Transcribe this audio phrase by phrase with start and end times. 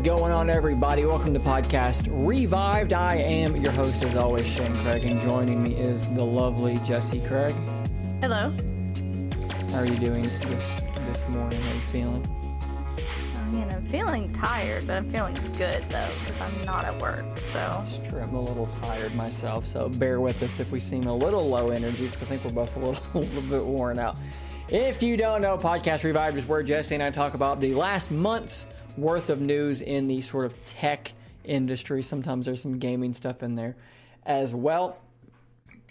[0.00, 1.04] Is going on, everybody?
[1.04, 2.94] Welcome to podcast Revived.
[2.94, 7.20] I am your host, as always, Shane Craig, and joining me is the lovely Jesse
[7.20, 7.52] Craig.
[8.22, 8.50] Hello.
[9.68, 11.60] How are you doing this this morning?
[11.60, 12.96] How are you feeling?
[13.36, 17.38] I mean, I'm feeling tired, but I'm feeling good though because I'm not at work.
[17.38, 18.22] So It's true.
[18.22, 21.68] I'm a little tired myself, so bear with us if we seem a little low
[21.68, 24.16] energy, because I think we're both a little, a little bit worn out.
[24.70, 28.10] If you don't know, Podcast Revived is where Jesse and I talk about the last
[28.10, 28.64] month's
[29.00, 31.12] worth of news in the sort of tech
[31.44, 32.02] industry.
[32.02, 33.76] Sometimes there's some gaming stuff in there
[34.26, 34.98] as well.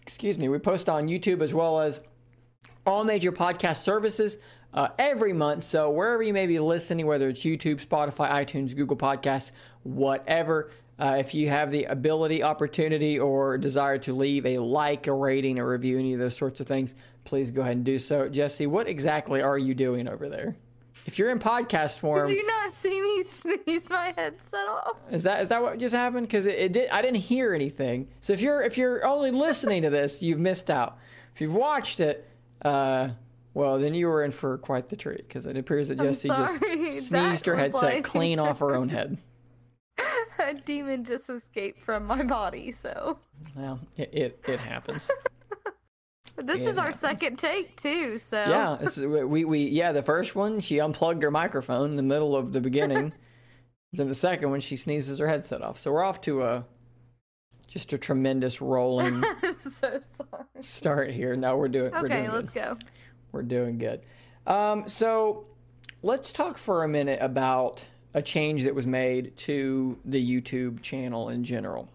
[0.05, 0.49] Excuse me.
[0.49, 1.99] We post on YouTube as well as
[2.85, 4.37] all major podcast services
[4.73, 5.63] uh, every month.
[5.63, 9.51] So wherever you may be listening, whether it's YouTube, Spotify, iTunes, Google Podcasts,
[9.83, 15.13] whatever, uh, if you have the ability, opportunity, or desire to leave a like, a
[15.13, 18.27] rating, a review, any of those sorts of things, please go ahead and do so.
[18.27, 20.57] Jesse, what exactly are you doing over there?
[21.09, 24.97] If you're in podcast form, did you not see me sneeze my headset off?
[25.09, 26.27] is that is that what just happened?
[26.27, 26.87] Because it, it did.
[26.91, 28.09] I didn't hear anything.
[28.21, 30.99] So if you're if you're only listening to this, you've missed out.
[31.33, 32.29] If you've watched it,
[32.63, 33.09] uh,
[33.55, 36.57] well, then you were in for quite the treat because it appears that Jesse just
[36.59, 39.17] sneezed That her headset like- clean off her own head.
[40.37, 42.71] A demon just escaped from my body.
[42.71, 43.17] So
[43.55, 45.09] Well, it it, it happens.
[46.43, 48.17] This is our second take too.
[48.19, 49.91] So yeah, we we yeah.
[49.91, 53.13] The first one, she unplugged her microphone in the middle of the beginning.
[53.93, 55.79] then the second one, she sneezes her headset off.
[55.79, 56.65] So we're off to a
[57.67, 59.23] just a tremendous rolling
[59.79, 60.01] so
[60.59, 61.35] start here.
[61.35, 62.63] No, we're doing we're Okay, doing let's good.
[62.63, 62.77] go.
[63.31, 64.01] We're doing good.
[64.47, 65.47] Um, so
[66.01, 71.29] let's talk for a minute about a change that was made to the YouTube channel
[71.29, 71.87] in general.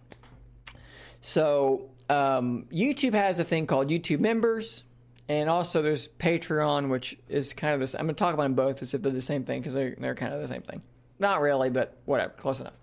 [1.21, 4.85] So um, YouTube has a thing called YouTube Members,
[5.29, 7.95] and also there's Patreon, which is kind of this.
[7.95, 9.95] I'm going to talk about them both as if they're the same thing because they're
[9.99, 10.83] they're kind of the same thing.
[11.19, 12.75] Not really, but whatever, close enough.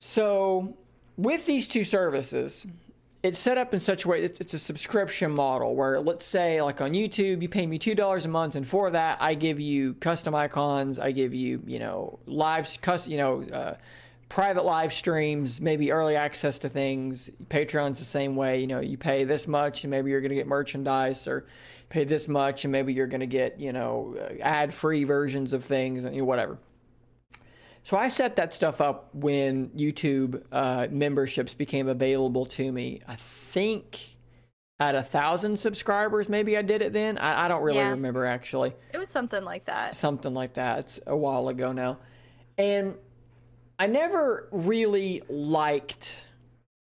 [0.00, 0.76] So
[1.16, 2.66] with these two services,
[3.24, 6.60] it's set up in such a way it's, it's a subscription model where let's say
[6.60, 9.58] like on youtube you pay me two dollars a month and for that i give
[9.58, 13.74] you custom icons i give you you know live cus- you know uh,
[14.34, 18.98] private live streams maybe early access to things patreon's the same way you know you
[18.98, 21.46] pay this much and maybe you're going to get merchandise or
[21.88, 25.64] pay this much and maybe you're going to get you know ad free versions of
[25.64, 26.58] things and you know, whatever
[27.84, 33.02] so I set that stuff up when YouTube uh, memberships became available to me.
[33.06, 34.16] I think
[34.80, 37.18] at a thousand subscribers, maybe I did it then.
[37.18, 37.90] I, I don't really Yeah.
[37.90, 38.72] remember actually.
[38.94, 39.94] It was something like that.
[39.94, 40.78] Something like that.
[40.78, 41.98] It's a while ago now,
[42.56, 42.94] and
[43.78, 46.24] I never really liked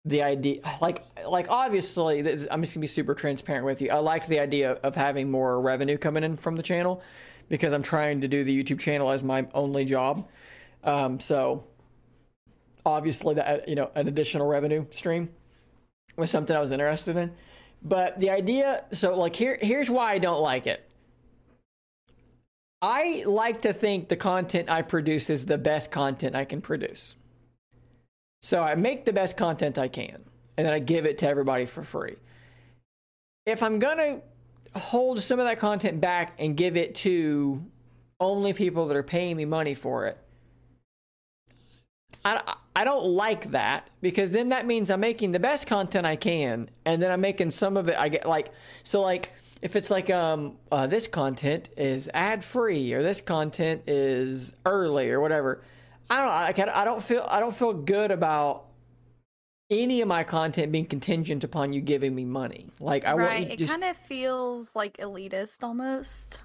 [0.05, 0.61] the idea.
[0.81, 2.21] Like, like obviously,
[2.51, 3.91] I'm just gonna be super transparent with you.
[3.91, 7.03] I liked the idea of having more revenue coming in from the channel
[7.49, 10.29] because I'm trying to do the YouTube channel as my only job.
[10.85, 11.65] Um, so
[12.85, 15.29] obviously that you know an additional revenue stream
[16.17, 17.33] was something I was interested in.
[17.83, 20.86] But the idea, so like here, here's why I don't like it.
[22.83, 27.17] I like to think the content I produce is the best content I can produce.
[28.43, 30.23] So I make the best content I can,
[30.57, 32.17] and then I give it to everybody for free.
[33.47, 34.21] If I'm gonna
[34.75, 37.65] hold some of that content back and give it to
[38.21, 40.19] only people that are paying me money for it,
[42.25, 46.17] I, I don't like that because then that means I'm making the best content I
[46.17, 47.97] can, and then I'm making some of it.
[47.99, 49.33] I get like so like
[49.67, 55.11] if it's like um uh, this content is ad free or this content is early
[55.11, 55.61] or whatever.
[56.09, 56.21] I
[56.55, 58.67] don't I, I don't feel I don't feel good about
[59.69, 62.69] any of my content being contingent upon you giving me money.
[62.79, 63.47] Like I want right.
[63.49, 66.39] you It just kind of feels like elitist almost.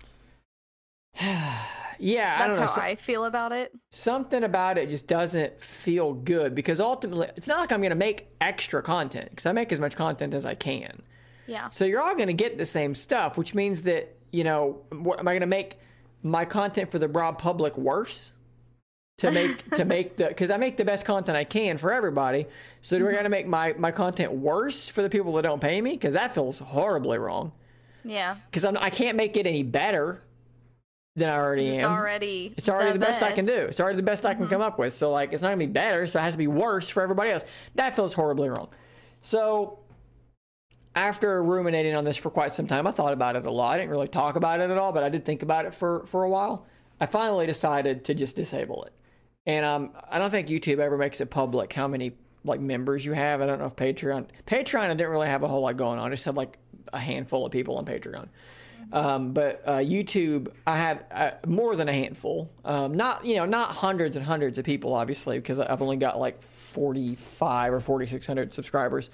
[1.21, 1.27] yeah.
[1.29, 2.61] I That's don't know.
[2.61, 3.71] how so- I feel about it.
[3.91, 7.95] something about it just doesn't feel good because ultimately it's not like I'm going to
[7.95, 11.03] make extra content because I make as much content as I can.
[11.47, 11.69] Yeah.
[11.69, 15.19] So you're all going to get the same stuff, which means that, you know, what,
[15.19, 15.79] am I going to make
[16.23, 18.33] my content for the broad public worse?
[19.17, 22.47] To make to make the because I make the best content I can for everybody.
[22.81, 23.17] So do I mm-hmm.
[23.17, 25.91] got to make my my content worse for the people that don't pay me?
[25.91, 27.51] Because that feels horribly wrong.
[28.03, 28.37] Yeah.
[28.49, 30.21] Because I I can't make it any better
[31.15, 31.91] than I already It's am.
[31.91, 33.21] already It's already the, best.
[33.21, 33.53] I can do.
[33.53, 34.53] It's already the best I can mm-hmm.
[34.53, 34.93] come up with.
[34.93, 36.07] So like, it's not gonna be better.
[36.07, 37.43] So it has to be worse for everybody else.
[37.75, 38.69] That feels horribly wrong.
[39.21, 39.79] So
[40.95, 43.73] after ruminating on this for quite some time, I thought about it a lot.
[43.73, 46.05] I didn't really talk about it at all, but I did think about it for
[46.05, 46.65] for a while.
[46.99, 48.93] I finally decided to just disable it.
[49.45, 52.11] And um, I don't think YouTube ever makes it public how many
[52.43, 53.41] like members you have.
[53.41, 56.07] I don't know if Patreon Patreon I didn't really have a whole lot going on.
[56.07, 56.57] I just had like
[56.91, 58.27] a handful of people on Patreon.
[58.93, 62.51] Um, but uh, YouTube, I had uh, more than a handful.
[62.65, 66.19] Um, not you know not hundreds and hundreds of people, obviously, because I've only got
[66.19, 69.09] like forty five or forty six hundred subscribers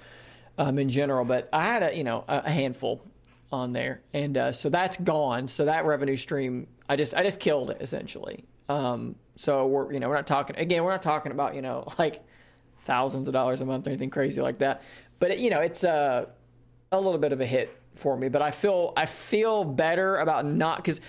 [0.58, 1.24] um, in general.
[1.24, 3.02] But I had a you know a, handful
[3.50, 5.48] on there, and uh, so that's gone.
[5.48, 8.44] So that revenue stream, I just I just killed it essentially.
[8.68, 10.84] Um, so we're you know we're not talking again.
[10.84, 12.22] We're not talking about you know like
[12.80, 14.82] thousands of dollars a month or anything crazy like that.
[15.20, 16.28] But it, you know it's a
[16.92, 20.44] a little bit of a hit for me, but I feel I feel better about
[20.44, 21.00] not because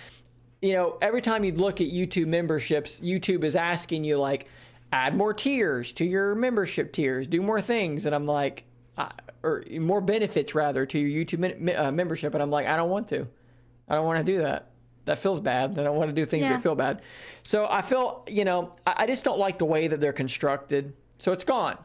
[0.62, 4.46] you know every time you look at YouTube memberships, YouTube is asking you like
[4.92, 8.64] add more tiers to your membership tiers, do more things, and I'm like,
[8.98, 9.08] uh,
[9.42, 13.08] or more benefits rather to your YouTube uh, membership, and I'm like, I don't want
[13.08, 13.26] to,
[13.88, 14.70] I don't want to do that.
[15.06, 15.78] That feels bad.
[15.78, 16.50] I don't want to do things yeah.
[16.50, 17.02] that feel bad.
[17.42, 20.92] So I feel, you know, I, I just don't like the way that they're constructed.
[21.18, 21.78] So it's gone.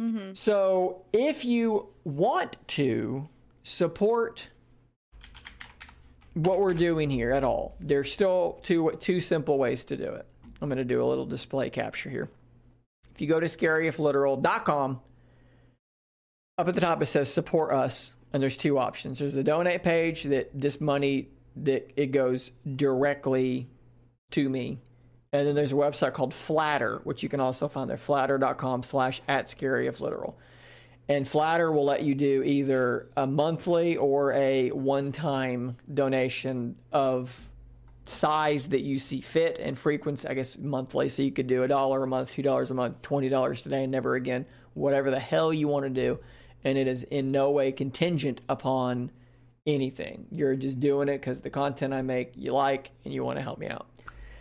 [0.00, 0.34] Mm-hmm.
[0.34, 3.28] So if you want to
[3.62, 4.48] support
[6.34, 7.76] what we're doing here at all.
[7.80, 10.26] There's still two two simple ways to do it.
[10.60, 12.28] I'm going to do a little display capture here.
[13.14, 15.00] If you go to scaryifliteral.com,
[16.58, 19.18] up at the top it says support us, and there's two options.
[19.18, 23.68] There's a donate page that this money that it goes directly
[24.32, 24.80] to me.
[25.32, 29.20] And then there's a website called Flattr which you can also find there, Flattr.com slash
[29.28, 30.34] at scaryifliteral.
[31.08, 37.50] And Flattr will let you do either a monthly or a one time donation of
[38.06, 41.08] size that you see fit and frequency, I guess monthly.
[41.08, 43.82] So you could do a dollar a month, two dollars a month, twenty dollars today,
[43.82, 46.18] and never again, whatever the hell you want to do.
[46.64, 49.10] And it is in no way contingent upon
[49.66, 50.26] anything.
[50.30, 53.42] You're just doing it because the content I make you like and you want to
[53.42, 53.86] help me out.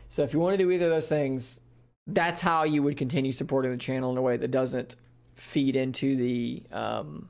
[0.09, 1.59] So if you want to do either of those things,
[2.07, 4.95] that's how you would continue supporting the channel in a way that doesn't
[5.35, 7.29] feed into the um,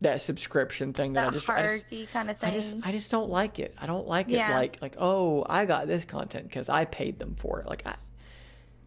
[0.00, 2.48] that subscription thing that, that I just hierarchy I just, kind of thing.
[2.50, 3.74] I just I just don't like it.
[3.78, 4.50] I don't like Yeah.
[4.50, 7.66] it like like oh I got this content because I paid them for it.
[7.66, 7.94] Like I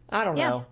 [0.09, 0.49] I don't Yeah.
[0.49, 0.65] know.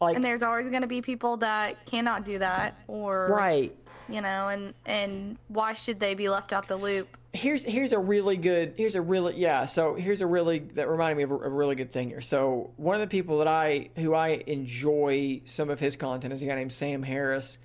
[0.00, 3.76] Like and there's always going to be people that cannot do that or right.
[4.08, 7.16] you know and and why should they be left out the loop?
[7.32, 11.16] Here's here's a really good here's a really yeah so here's a really that reminded
[11.16, 12.20] me of a, a really good thing here.
[12.20, 16.42] So one of the people that i who i enjoy some of his content is
[16.42, 17.58] a guy named sam harris.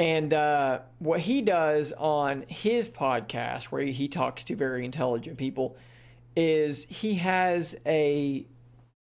[0.00, 5.76] And uh, what he does on his podcast where he talks to very intelligent people
[6.36, 8.46] is he has a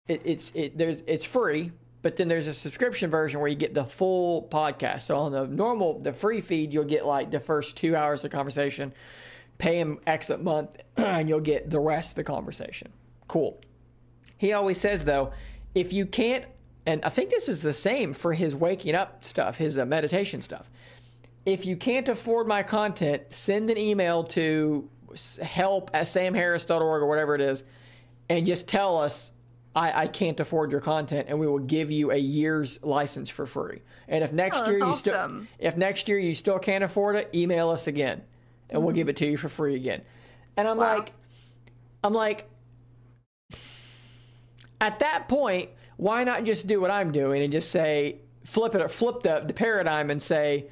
[0.08, 1.72] it, it's it there's it's free
[2.04, 5.48] but then there's a subscription version where you get the full podcast so on the
[5.48, 8.94] normal the free feed you'll get like the first two hours of conversation
[9.58, 12.92] pay him X a month, and you'll get the rest of the conversation.
[13.28, 13.60] Cool.
[14.38, 15.32] He always says, though,
[15.74, 16.46] if you can't,
[16.86, 20.42] and I think this is the same for his waking up stuff, his uh, meditation
[20.42, 20.70] stuff.
[21.46, 24.90] If you can't afford my content, send an email to
[25.42, 27.64] help at samharris.org or whatever it is,
[28.30, 29.32] and just tell us
[29.76, 33.46] I, I can't afford your content, and we will give you a year's license for
[33.46, 33.82] free.
[34.08, 37.30] And if next Oh, year you still if next year you still can't afford it,
[37.34, 38.22] email us again
[38.70, 40.02] and we'll give it to you for free again.
[40.58, 40.96] And I'm Wow.
[40.98, 41.14] like,
[42.04, 42.50] I'm like,
[44.82, 48.92] at that point, why not just do what I'm doing and just say, flip it,
[48.92, 50.66] flip the, the paradigm and say,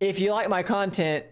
[0.00, 1.24] if you like my content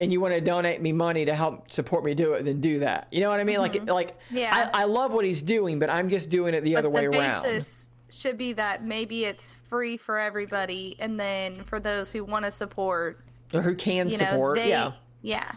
[0.00, 2.80] and you want to donate me money to help support me do it, then do
[2.80, 3.08] that.
[3.10, 3.58] You know what I mean?
[3.58, 3.88] Like, mm-hmm.
[3.88, 4.68] like, Yeah.
[4.74, 7.06] I, I love what he's doing, but I'm just doing it the other but way
[7.08, 7.66] the around.
[8.10, 12.50] should be that maybe it's free for everybody and then for those who want to
[12.50, 13.20] support
[13.54, 14.56] Or who can you know support?
[14.56, 14.92] they yeah.
[15.22, 15.52] yeah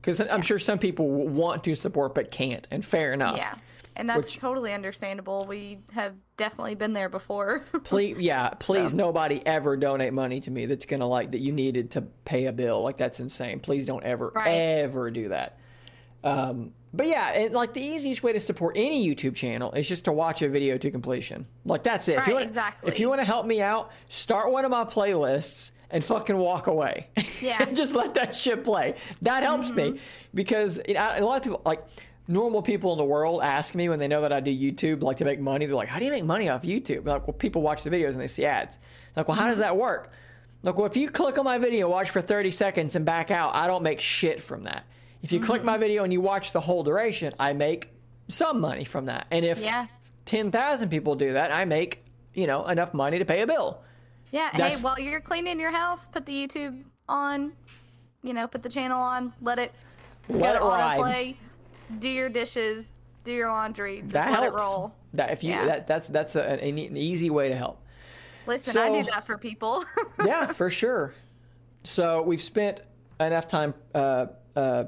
[0.00, 3.36] Because I'm sure some people want to support but can't, and fair enough.
[3.36, 3.54] yeah
[3.98, 8.96] and that's Which- totally understandable we have definitely been there before Please, yeah, please, So.
[8.96, 12.52] nobody ever donate money to me that's gonna like that you needed to pay a
[12.52, 12.80] bill.
[12.82, 13.60] Like that's insane.
[13.60, 14.48] Please don't ever, Right.
[14.48, 15.58] ever do that.
[16.24, 20.06] Um, but yeah, and like the easiest way to support any YouTube channel is just
[20.06, 21.46] to watch a video to completion.
[21.64, 22.12] Like that's it.
[22.18, 22.90] if you Right, want, exactly.
[22.90, 26.66] If you want to help me out, start one of my playlists and fucking walk
[26.66, 27.08] away.
[27.40, 27.58] Yeah.
[27.58, 27.74] Mm-hmm.
[27.74, 28.94] just let that shit play.
[29.22, 30.00] That helps me
[30.34, 31.84] because you know, a lot of people like
[32.28, 35.16] normal people in the world ask me when they know that I do YouTube, like
[35.16, 35.66] to make money.
[35.66, 38.10] They're like, "How do you make money off YouTube?" Like, well, people watch the videos
[38.10, 38.78] and they see ads.
[39.16, 40.12] Like, well, how does that work?
[40.62, 43.54] Like, well, if you click on my video, watch for 30 seconds, and back out,
[43.54, 44.84] I don't make shit from that.
[45.22, 45.80] If you click my mm-hmm.
[45.80, 47.90] video and you watch the whole duration, I make
[48.28, 49.26] some money from that.
[49.30, 49.86] And if Yeah.
[50.26, 52.04] 10,000 people do that, I make,
[52.34, 53.80] you know, enough money to pay a bill.
[54.30, 57.50] yeah hey while you're cleaning your house put the youtube on
[58.22, 59.72] you know put the channel on let it
[60.28, 60.98] Let it ride.
[61.00, 61.36] autoplay
[61.98, 62.92] do your dishes
[63.24, 64.62] do your laundry just that let helps.
[64.62, 65.66] it roll That if you Yeah.
[65.66, 67.80] that that's that's a, an, an easy way to help.
[68.46, 69.84] listen i do that for people
[70.24, 71.14] yeah, for sure.
[71.84, 72.80] So we've spent
[73.20, 74.26] enough time uh,
[74.56, 74.84] uh,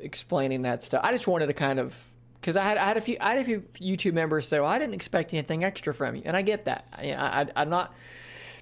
[0.00, 1.00] explaining that stuff.
[1.04, 1.96] I just wanted to kind of
[2.40, 4.68] because I had I had a few I had a few YouTube members say, "Well,
[4.68, 6.86] I didn't expect anything extra from you," and I get that.
[6.92, 7.94] I, I I'm not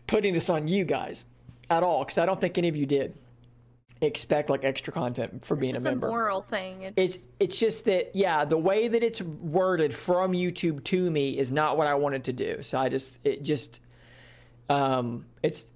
[0.07, 1.25] putting this on you guys
[1.71, 3.17] at all because I don't think any of you did
[4.05, 6.09] expect like extra content for being It's a just a member.
[6.09, 6.83] moral thing.
[6.83, 11.37] It's, It's it's just that yeah, the way that it's worded from YouTube to me
[11.39, 12.63] is not what I wanted to do.
[12.63, 13.81] So I just it just
[14.69, 15.67] um it's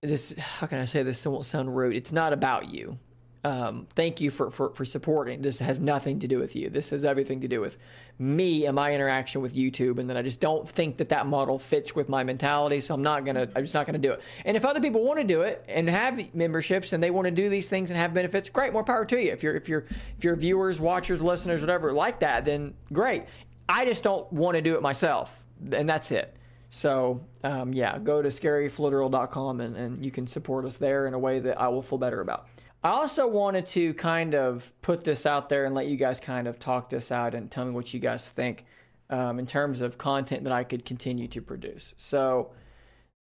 [0.00, 1.24] this how can I say this?
[1.24, 1.96] It won't sound rude.
[1.96, 2.98] It's not about you.
[3.44, 5.42] Um, thank you for, for, for supporting.
[5.42, 6.70] This has nothing to do with you.
[6.70, 7.76] This has everything to do with
[8.18, 9.98] me and my interaction with YouTube.
[9.98, 12.80] And then I just don't think that that model fits with my mentality.
[12.80, 13.46] So I'm not gonna.
[13.54, 14.22] I'm just not gonna do it.
[14.46, 17.30] And if other people want to do it and have memberships and they want to
[17.30, 18.72] do these things and have benefits, great.
[18.72, 19.30] More power to you.
[19.30, 19.84] If you're if you're
[20.16, 23.24] if you're viewers, watchers, listeners, whatever like that, then great.
[23.68, 26.34] I just don't want to do it myself, and that's it.
[26.70, 31.18] So um, yeah, go to scaryifliteral.com and, and you can support us there in a
[31.18, 32.48] way that I will feel better about.
[32.84, 36.46] I also wanted to kind of put this out there and let you guys kind
[36.46, 38.66] of talk this out and tell me what you guys think
[39.08, 41.94] um, in terms of content that I could continue to produce.
[41.96, 42.52] So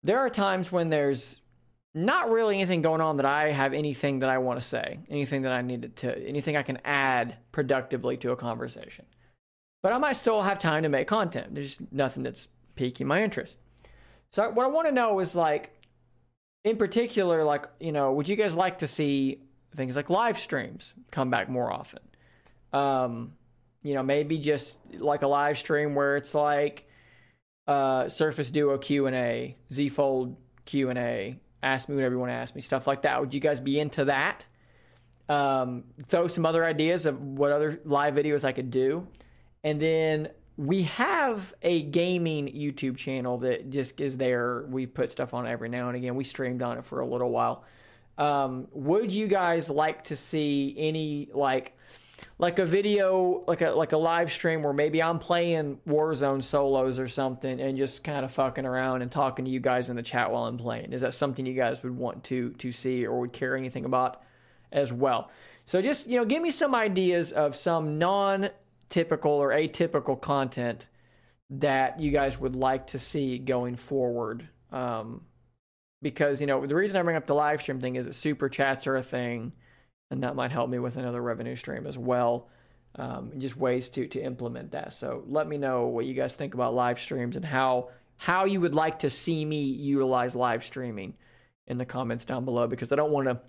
[0.03, 1.41] there are times when there's
[1.95, 5.43] not really anything going on that I have anything that I want to say, anything
[5.43, 9.05] that I needed to, anything I can add productively to a conversation.
[9.81, 11.55] But I might still have time to make content.
[11.55, 13.59] There's just nothing that's piquing my interest.
[14.33, 15.73] So what I want to know is like,
[16.65, 19.41] in particular, like you know, would you guys like to see
[19.77, 22.01] things like live streams come back more often?
[22.73, 23.33] Um,
[23.83, 26.89] you know, maybe just like a live stream where it's like
[27.67, 32.21] uh, Surface Duo Q and A, Z Fold Q and A, ask me whatever you
[32.21, 33.21] want to ask me, stuff like that.
[33.21, 34.47] Would you guys be into that?
[35.29, 39.07] Um, throw some other ideas of what other live videos I could do,
[39.65, 44.67] and then we have a gaming YouTube channel that just is there.
[44.69, 46.15] We put stuff on every now and again.
[46.15, 47.65] We streamed on it for a little while.
[48.19, 51.77] Um, would you guys like to see any like
[52.39, 56.99] like a video like a like a live stream where maybe I'm playing Warzone solos
[56.99, 60.03] or something and just kind of fucking around and talking to you guys in the
[60.03, 60.93] chat while I'm playing?
[60.93, 64.23] Is that something you guys would want to to see or would care anything about
[64.71, 65.31] as well?
[65.67, 68.51] So just you know, give me some ideas of some non
[68.89, 70.87] typical or atypical content
[71.49, 74.49] that you guys would like to see going forward.
[74.71, 75.23] Um,
[76.03, 78.49] because you know the reason I bring up the live stream thing is that super
[78.49, 79.53] chats are a thing,
[80.11, 82.49] and that might help me with another revenue stream as well.
[82.97, 84.93] Um, just ways to to implement that.
[84.93, 88.61] So let me know what you guys think about live streams and how how you
[88.61, 91.15] would like to see me utilize live streaming
[91.67, 93.41] in the comments down below because I don't want to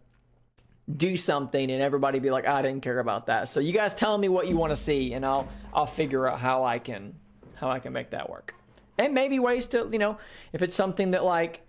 [0.98, 3.50] do something and everybody be like, I didn't care about that.
[3.50, 6.40] So you guys tell me what you want to see and I'll I'll figure out
[6.40, 7.16] how I can
[7.56, 8.56] how I can make that work.
[8.98, 10.18] And maybe ways to, you know,
[10.52, 11.62] if it's something that like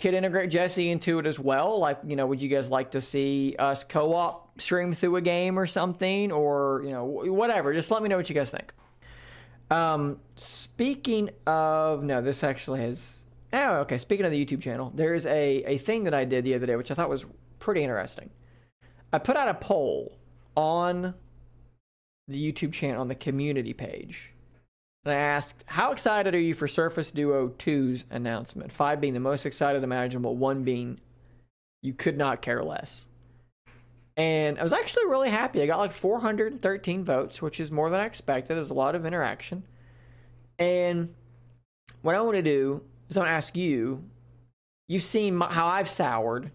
[0.00, 3.00] could integrate Jesse into it as well, like, you know, would you guys like to
[3.00, 7.74] see us co-op stream through a game or something or, you know, whatever.
[7.74, 8.72] Just let me know what you guys think.
[9.70, 13.18] Um speaking of no, this actually has
[13.52, 13.98] Oh, okay.
[13.98, 16.76] Speaking of the YouTube channel, there's a, a thing that I did the other day,
[16.76, 17.24] which I thought was
[17.58, 18.30] pretty interesting.
[19.12, 20.18] I put out a poll
[20.54, 21.14] on
[22.26, 24.32] the YouTube channel on the community page.
[25.04, 28.72] And I asked, How excited are you for Surface Duo 2's announcement?
[28.72, 31.00] Five being the most excited imaginable, one being
[31.82, 33.06] you could not care less.
[34.16, 35.62] And I was actually really happy.
[35.62, 38.56] I got like 413 votes, which is more than I expected.
[38.56, 39.62] There's a lot of interaction.
[40.58, 41.14] And
[42.02, 44.02] what I want to do is I want to ask you
[44.88, 46.50] you've seen my, how I've soured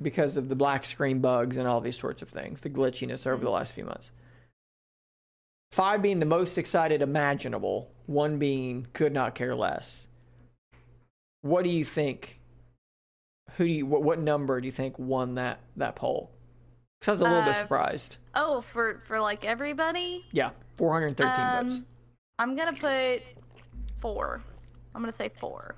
[0.00, 3.36] because of the black screen bugs and all these sorts of things, the glitchiness over
[3.36, 3.54] the mm-hmm.
[3.54, 4.12] last few months.
[5.72, 10.06] Five being the most excited imaginable, one being could not care less.
[11.40, 12.38] What do you think?
[13.56, 13.86] Who do you?
[13.86, 16.30] What, what number do you think won that that poll?
[17.00, 18.16] Because I was a little bit Uh, surprised.
[18.34, 20.26] oh, for for like everybody.
[20.30, 21.76] Yeah, 413 votes.
[21.76, 21.86] Um,
[22.38, 23.22] I'm gonna put
[23.98, 24.42] four.
[24.94, 25.74] I'm gonna say four.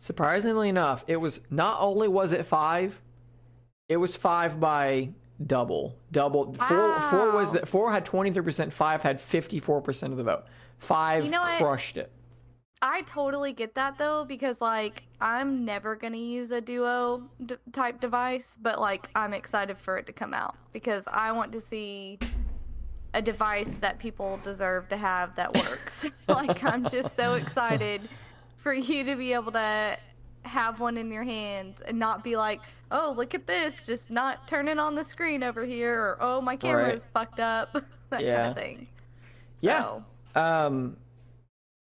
[0.00, 3.00] Surprisingly enough, it was not only was it five,
[3.88, 5.10] it was five by
[5.46, 5.96] double.
[6.12, 9.80] Double four four four was that four had twenty three percent, five had fifty four
[9.80, 10.44] percent of the vote.
[10.78, 12.10] Five You know crushed it.
[12.82, 18.00] I totally get that though because like I'm never gonna use a duo d- type
[18.00, 22.18] device, but like I'm excited for it to come out because I want to see
[23.14, 26.04] a device that people deserve to have that works.
[26.28, 28.08] like I'm just so excited
[28.56, 29.96] for you to be able to
[30.44, 32.60] have one in your hands and not be like,
[32.90, 36.56] oh look at this, just not turning on the screen over here, or oh my
[36.56, 37.72] camera is fucked up,
[38.10, 38.88] that kind of thing.
[39.60, 40.00] Yeah.
[40.34, 40.96] Um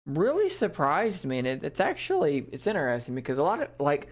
[0.07, 4.09] really surprised me and it, it's actually it's interesting because a lot of like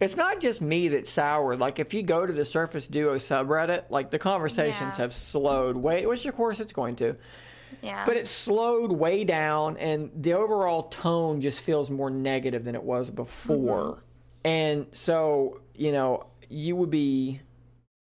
[0.00, 1.58] it's not just me that's soured.
[1.58, 5.02] Like if you go to the Surface Duo subreddit, like the conversations Yeah.
[5.02, 7.16] have slowed way, which of course it's going to,
[7.82, 8.04] Yeah.
[8.04, 12.82] but it slowed way down, and the overall tone just feels more negative than it
[12.82, 13.92] was before.
[13.92, 14.00] Mm-hmm.
[14.44, 17.40] And so you know you would be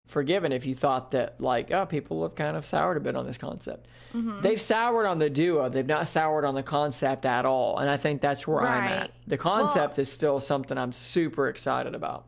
[0.07, 3.27] forgiven if you thought that like oh people have kind of soured a bit on
[3.27, 3.89] this concept.
[4.15, 4.41] Mm-hmm.
[4.41, 5.69] They've soured on the duo.
[5.69, 9.11] They've not soured on the concept at all, and I think that's where I'm at.
[9.27, 12.27] The concept is still something I'm super excited about.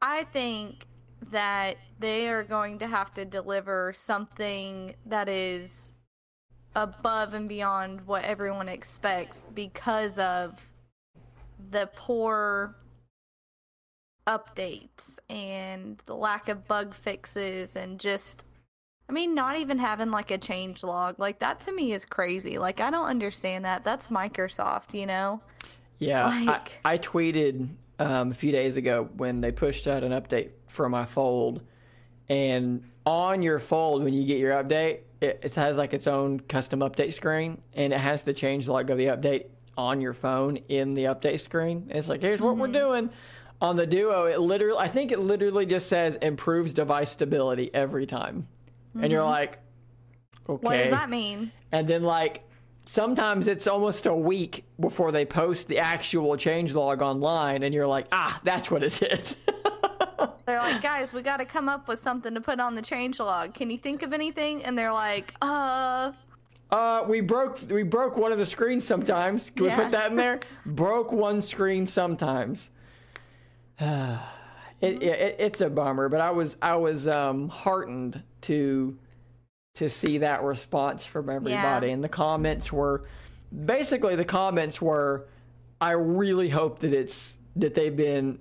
[0.00, 0.86] I think
[1.30, 5.92] that they are going to have to deliver something that is
[6.76, 10.60] above and beyond what everyone expects because of
[11.70, 12.76] the poor
[14.28, 18.44] updates and the lack of bug fixes and just
[19.08, 21.18] I mean not even having like a change log.
[21.18, 22.58] Like that to me is crazy.
[22.58, 23.82] Like I don't understand that.
[23.82, 25.40] That's Microsoft, you know?
[25.98, 27.68] Yeah, Like- I, I tweeted
[27.98, 31.62] um, a few days ago when they pushed out an update for my fold,
[32.28, 36.40] and on your fold when you get your update, it, it has like its own
[36.40, 40.56] custom update screen, and it has the change log of the update on your phone
[40.68, 41.86] in the update screen.
[41.88, 43.10] And it's like, here's what we're doing.
[43.60, 48.06] On the Duo, it literally, I think it literally just says improves device stability every
[48.06, 48.48] time,
[49.00, 49.58] and you're like,
[50.48, 50.66] okay.
[50.66, 51.52] What does that mean?
[51.72, 52.46] And then like
[52.86, 57.86] sometimes it's almost a week before they post the actual change log online and you're
[57.86, 59.36] like, "Ah, that's what it is."
[60.46, 63.18] They're like, guys, we got to come up with something to put on the change
[63.18, 63.52] log.
[63.52, 64.64] Can you think of anything?
[64.64, 66.12] And they're like, uh,
[66.70, 69.50] uh, we broke we broke one of the screens sometimes.
[69.50, 70.40] Can we put that in there?
[70.66, 72.70] broke one screen sometimes.
[73.78, 74.18] it,
[74.80, 78.96] it it's a bummer, but I was I was um heartened to
[79.74, 81.92] to see that response from everybody Yeah.
[81.92, 83.04] and the comments were
[83.66, 85.26] basically the comments were
[85.80, 88.38] I really hope that it's that they've been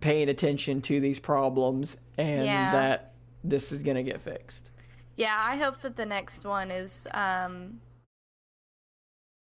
[0.00, 2.72] paying attention to these problems and Yeah.
[2.72, 3.12] that
[3.44, 4.70] this is going to get fixed.
[5.16, 7.80] yeah, I hope that the next one is, um,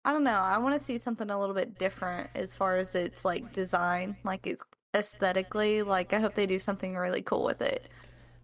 [0.06, 0.32] I don't know.
[0.40, 4.16] I want to see something a little bit different as far as its like design,
[4.24, 4.64] like it's
[4.96, 5.82] aesthetically.
[5.84, 7.90] Like, I hope they do something really cool with it.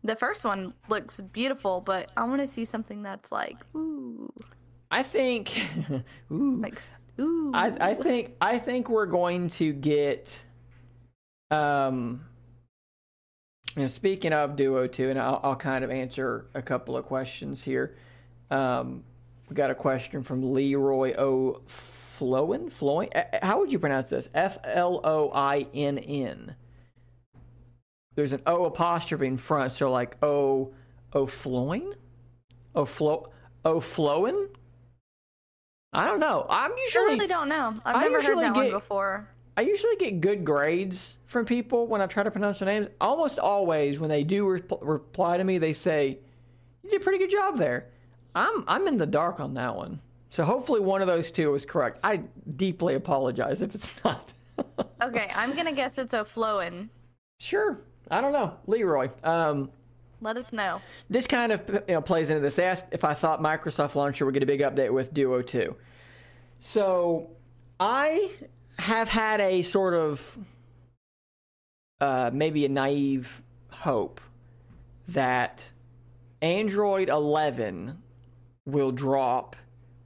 [0.03, 4.32] The first one looks beautiful, but I want to see something that's like, ooh,
[4.91, 5.58] I think
[6.32, 6.82] ooh, like,
[7.19, 7.51] ooh.
[7.53, 10.38] I, I think I think we're going to get
[11.54, 12.26] um
[13.76, 17.63] know, speaking of Duo 2, and I'll, I'll kind of answer a couple of questions
[17.63, 17.96] here.
[18.52, 19.04] Um,
[19.50, 21.62] we got a question from Leroy O.
[21.68, 22.70] Floin?
[22.70, 23.10] Floin?
[23.16, 24.30] Uh, How would you pronounce this?
[24.34, 26.56] F L O I N N.
[28.16, 30.74] There's an O apostrophe in front, so like O.
[31.13, 31.96] O Floin?
[32.76, 33.32] O Flo.
[33.66, 34.50] O Floin?
[35.92, 36.46] I don't know.
[36.50, 37.80] I'm usually I really don't know.
[37.86, 39.28] I've I never heard that one before.
[39.56, 42.88] I usually get good grades from people when I try to pronounce their names.
[43.00, 46.18] Almost always, when they do rep- reply to me, they say,
[46.84, 47.88] "You did a pretty good job there."
[48.36, 50.00] I'm I'm in the dark on that one.
[50.32, 52.00] So hopefully, one of those two is correct.
[52.04, 52.24] I
[52.56, 54.34] deeply apologize if it's not.
[55.02, 56.89] Okay, I'm gonna guess it's a flowing.
[57.39, 59.10] sure, I don't know, Leroy.
[59.24, 59.70] Um,
[60.22, 60.82] Let us know.
[61.12, 62.56] this kind of you know, plays into this.
[62.56, 65.76] They asked if I thought Microsoft Launcher would get a big update with Duo 2.
[66.60, 67.30] So
[67.80, 68.32] I
[68.80, 70.38] have had a sort of
[72.02, 74.20] uh, maybe a naive hope
[75.08, 75.72] that
[76.42, 77.98] Android 11
[78.66, 79.56] will drop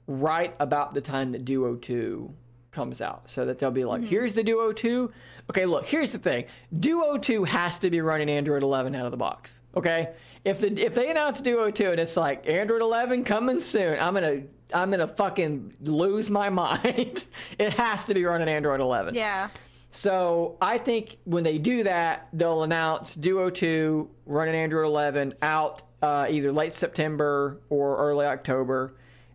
[0.06, 2.32] right about the time that Duo 2
[2.70, 3.30] comes out.
[3.30, 5.10] So that they'll be like, here's the Duo 2.
[5.50, 6.44] Okay, look, here's the thing.
[6.78, 9.62] Duo 2 has to be running Android 11 out of the box.
[9.76, 10.10] Okay?
[10.44, 14.14] If the if they announce Duo 2 and it's like Android 11 coming soon, I'm
[14.14, 17.24] going to I'm to fucking lose my mind.
[17.58, 19.14] it has to be running Android 11.
[19.14, 19.48] Yeah.
[19.90, 25.82] So I think when they do that, they'll announce Duo 2 running Android 11 out
[26.02, 28.94] uh, either late September or early October.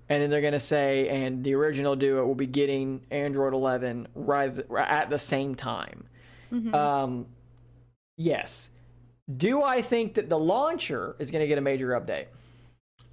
[0.10, 4.08] And then they're going to say, and the original Duo will be getting Android 11
[4.14, 6.06] right at the same time.
[6.72, 7.26] Um,
[8.16, 8.70] yes.
[9.38, 12.28] Do I think that the launcher is going to get a major update?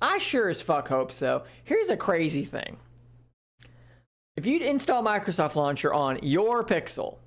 [0.03, 1.45] I sure as fuck hope so.
[1.65, 2.79] Here's a crazy thing.
[4.37, 7.19] If you install Microsoft Launcher on your Pixel,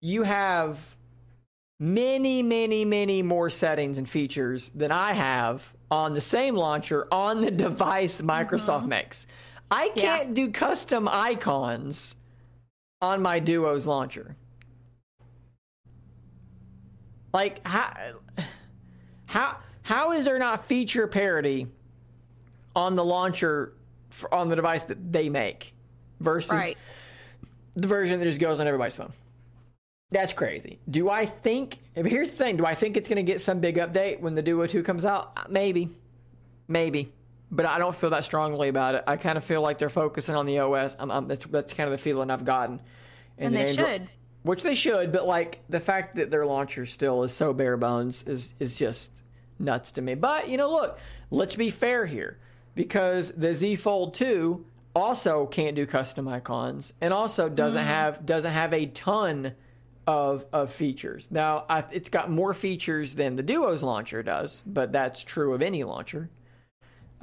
[0.00, 0.96] you have
[1.80, 7.40] many, many, many more settings and features than I have on the same launcher on
[7.40, 8.88] the device Microsoft mm-hmm.
[8.90, 9.26] makes.
[9.70, 12.14] I can't do custom icons
[13.02, 14.36] on my Duo's launcher.
[17.36, 17.92] Like how
[19.26, 21.66] how how is there not feature parity
[22.74, 23.74] on the launcher
[24.08, 25.74] for, on the device that they make
[26.18, 26.78] versus Right.
[27.74, 29.12] the version that just goes on everybody's phone?
[30.10, 30.78] That's crazy.
[30.88, 31.78] Do I think?
[31.94, 32.56] Here's the thing.
[32.56, 35.04] Do I think it's going to get some big update when the Duo 2 comes
[35.04, 35.32] out?
[35.36, 35.90] Uh, Maybe,
[36.68, 37.12] maybe,
[37.50, 39.04] but I don't feel that strongly about it.
[39.06, 40.96] I kind of feel like they're focusing on the OS.
[40.98, 42.80] I'm, I'm, that's that's kind of the feeling I've gotten.
[43.36, 44.08] And they Android- should.
[44.46, 45.12] Which they should.
[45.12, 49.12] But like the fact that their launcher still is so bare bones is is just
[49.58, 50.14] nuts to me.
[50.14, 50.98] But you know, look,
[51.30, 52.38] let's be fair here
[52.74, 57.90] because the Z Fold 2 also can't do custom icons and also doesn't mm-hmm.
[57.90, 59.52] have doesn't have a ton
[60.06, 61.28] of of features.
[61.30, 65.62] Now, I, it's got more features than the Duo's launcher does, but that's true of
[65.62, 66.30] any launcher.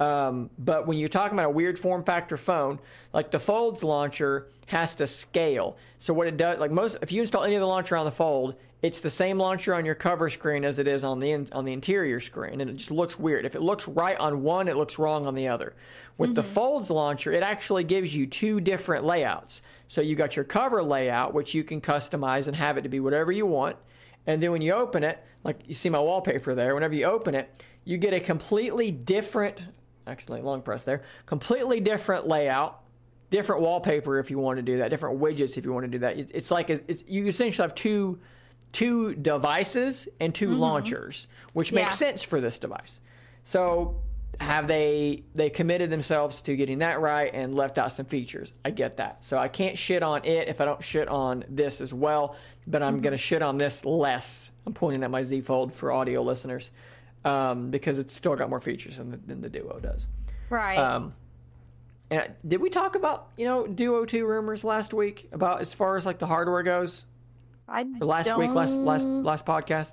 [0.00, 2.80] Um, but when you're talking about a weird form factor phone,
[3.12, 5.76] like the Fold's launcher has to scale.
[5.98, 8.10] So what it does, like most, if you install any of the launcher on the
[8.10, 11.48] Fold, it's the same launcher on your cover screen as it is on the in,
[11.52, 13.46] on the interior screen, and it just looks weird.
[13.46, 15.74] If it looks right on one, it looks wrong on the other.
[16.18, 19.62] With the Fold's launcher, it actually gives you two different layouts.
[19.88, 23.00] So you got your cover layout, which you can customize and have it to be
[23.00, 23.76] whatever you want.
[24.26, 27.34] And then when you open it, like you see my wallpaper there, whenever you open
[27.34, 27.50] it,
[27.84, 29.62] you get a completely different,
[30.06, 32.82] actually long press there, completely different layout,
[33.30, 35.98] different wallpaper if you want to do that, different widgets if you want to do
[35.98, 36.18] that.
[36.18, 38.18] It- It's like it's, you essentially have two
[38.72, 40.58] two devices and 2 mm-hmm.
[40.58, 41.84] launchers, which Yeah.
[41.84, 43.00] makes sense for this device.
[43.44, 44.02] So
[44.40, 48.52] have they they committed themselves to getting that right and left out some features?
[48.64, 49.24] I get that.
[49.24, 52.36] So I can't shit on it if I don't shit on this as well,
[52.66, 53.02] but I'm mm-hmm.
[53.02, 54.50] gonna shit on this less.
[54.66, 56.70] I'm pointing at my Z Fold for audio listeners
[57.24, 60.06] um, because it's still got more features than the, than the Duo does.
[60.50, 60.78] Right.
[60.78, 61.14] Um,
[62.10, 65.96] and did we talk about you know Duo two rumors last week about as far
[65.96, 67.06] as like the hardware goes?
[67.68, 69.92] I Or last week, last last last podcast.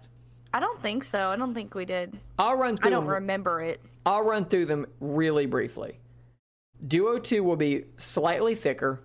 [0.53, 1.29] I don't think so.
[1.29, 2.17] I don't think we did.
[2.37, 2.87] I'll run through.
[2.87, 3.13] I don't them.
[3.13, 3.79] remember it.
[4.05, 5.99] I'll run through them really briefly.
[6.85, 9.01] Duo 2 will be slightly thicker.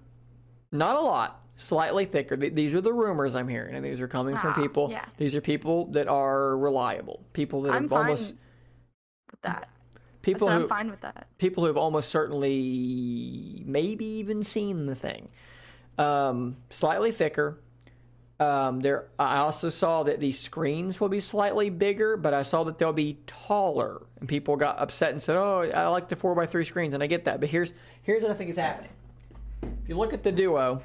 [0.73, 2.37] Not a lot, slightly thicker.
[2.37, 4.89] These are the rumors I'm hearing, and these are coming from Ah, people.
[4.91, 5.05] yeah.
[5.17, 7.25] These are people that are reliable.
[7.33, 8.35] People that I'm have fine almost
[9.31, 9.69] with that.
[10.23, 11.29] people who I'm fine with that.
[11.39, 15.29] people who have almost certainly maybe even seen the thing.
[15.99, 17.59] Um, slightly thicker.
[18.39, 22.65] Um, there, I also saw that these screens will be slightly bigger, but I saw
[22.65, 26.39] that they'll be taller, and people got upset and said, "Oh, I like the four
[26.43, 27.41] x three screens," and I get that.
[27.41, 28.91] But here's here's what I think is happening.
[29.63, 30.83] If you look at the Duo,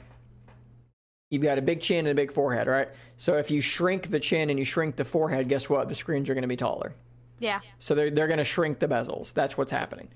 [1.32, 2.90] you've got a big chin and a big forehead, right?
[3.18, 5.90] So if you shrink the chin and you shrink the forehead, guess what?
[5.90, 6.94] The screens are going to be taller.
[7.40, 7.62] Yeah.
[7.80, 9.34] So they're, they're going to shrink the bezels.
[9.34, 10.10] That's what's happening.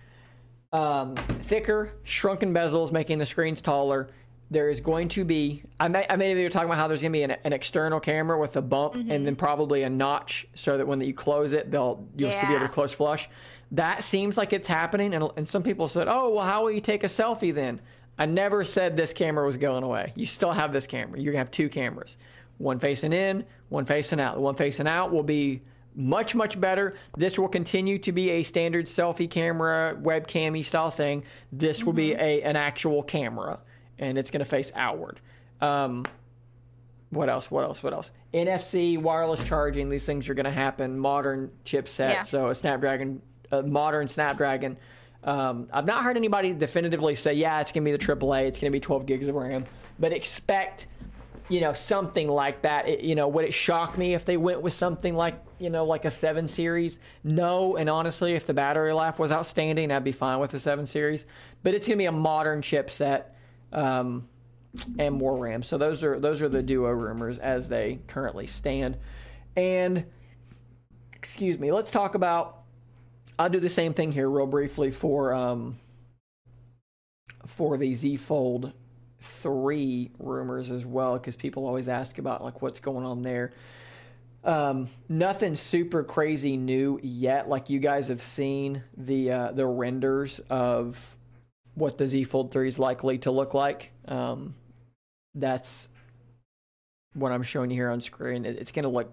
[0.73, 4.09] Um, thicker, shrunken bezels, making the screens taller.
[4.51, 7.13] There is going to be, I may, I may be talking about how there's going
[7.13, 10.77] to be an, an external camera with a bump and then probably a notch so
[10.77, 13.27] that when you close it, they'll, you'll still be able to close flush.
[13.71, 15.15] That seems like it's happening.
[15.15, 17.81] And, and some people said, oh, well, how will you take a selfie then?
[18.17, 20.13] I never said this camera was going away.
[20.15, 21.19] You still have this camera.
[21.19, 22.17] You're going to have two cameras
[22.57, 24.35] one facing in, one facing out.
[24.35, 25.61] The one facing out will be
[25.93, 26.95] much much better.
[27.17, 31.23] This will continue to be a standard selfie camera, webcam style thing.
[31.51, 33.59] This will be a an actual camera,
[33.99, 35.19] and it's going to face outward.
[35.59, 36.05] Um,
[37.09, 37.49] what else?
[37.51, 37.81] What else?
[37.83, 38.11] What else?
[38.33, 39.89] NFC, wireless charging.
[39.89, 40.97] These things are going to happen.
[40.97, 42.23] Modern chipset, Yeah.
[42.23, 44.77] so a Snapdragon, a modern Snapdragon.
[45.25, 48.47] Um, I've not heard anybody definitively say, yeah, it's going to be the 888.
[48.47, 49.65] It's going to be 12 gigs of RAM,
[49.99, 50.87] but expect
[51.49, 52.87] you know something like that.
[52.87, 55.85] It, you know would it shock me if they went with something like you know
[55.85, 56.99] like a 7 series?
[57.23, 60.85] No and honestly if the battery life was outstanding i'd be fine with the 7
[60.85, 61.25] series
[61.61, 63.25] but it's going to be a modern chipset
[63.71, 64.27] um,
[64.99, 65.63] and more ram.
[65.63, 68.97] So those are those are the duo rumors as they currently stand.
[69.55, 70.05] And
[71.13, 72.64] excuse me let's talk about
[73.37, 75.77] i'll do the same thing here real briefly for um
[77.45, 78.73] for the z fold
[79.25, 83.51] three rumors as well because people always ask about like what's going on there.
[84.43, 87.49] Um, nothing super crazy new yet.
[87.49, 91.17] Like you guys have seen the uh, the renders of
[91.73, 93.91] what the Z Fold three is likely to look like.
[94.07, 94.53] Um,
[95.33, 95.87] that's
[97.13, 98.45] what I'm showing you here on screen.
[98.45, 99.11] It, it's going to look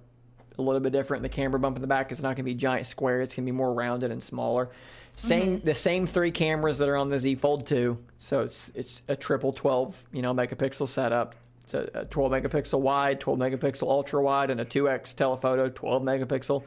[0.58, 1.22] a little bit different.
[1.22, 3.20] The camera bump in the back is not going to be giant square.
[3.20, 4.70] It's going to be more rounded and smaller.
[5.14, 7.98] Same the same three cameras that are on the Z Fold 2.
[8.18, 11.34] So it's it's a triple 12, you know, megapixel setup.
[11.64, 16.02] It's a, a 12 megapixel wide, 12 megapixel ultra wide, and a 2x telephoto, 12
[16.02, 16.64] megapixel.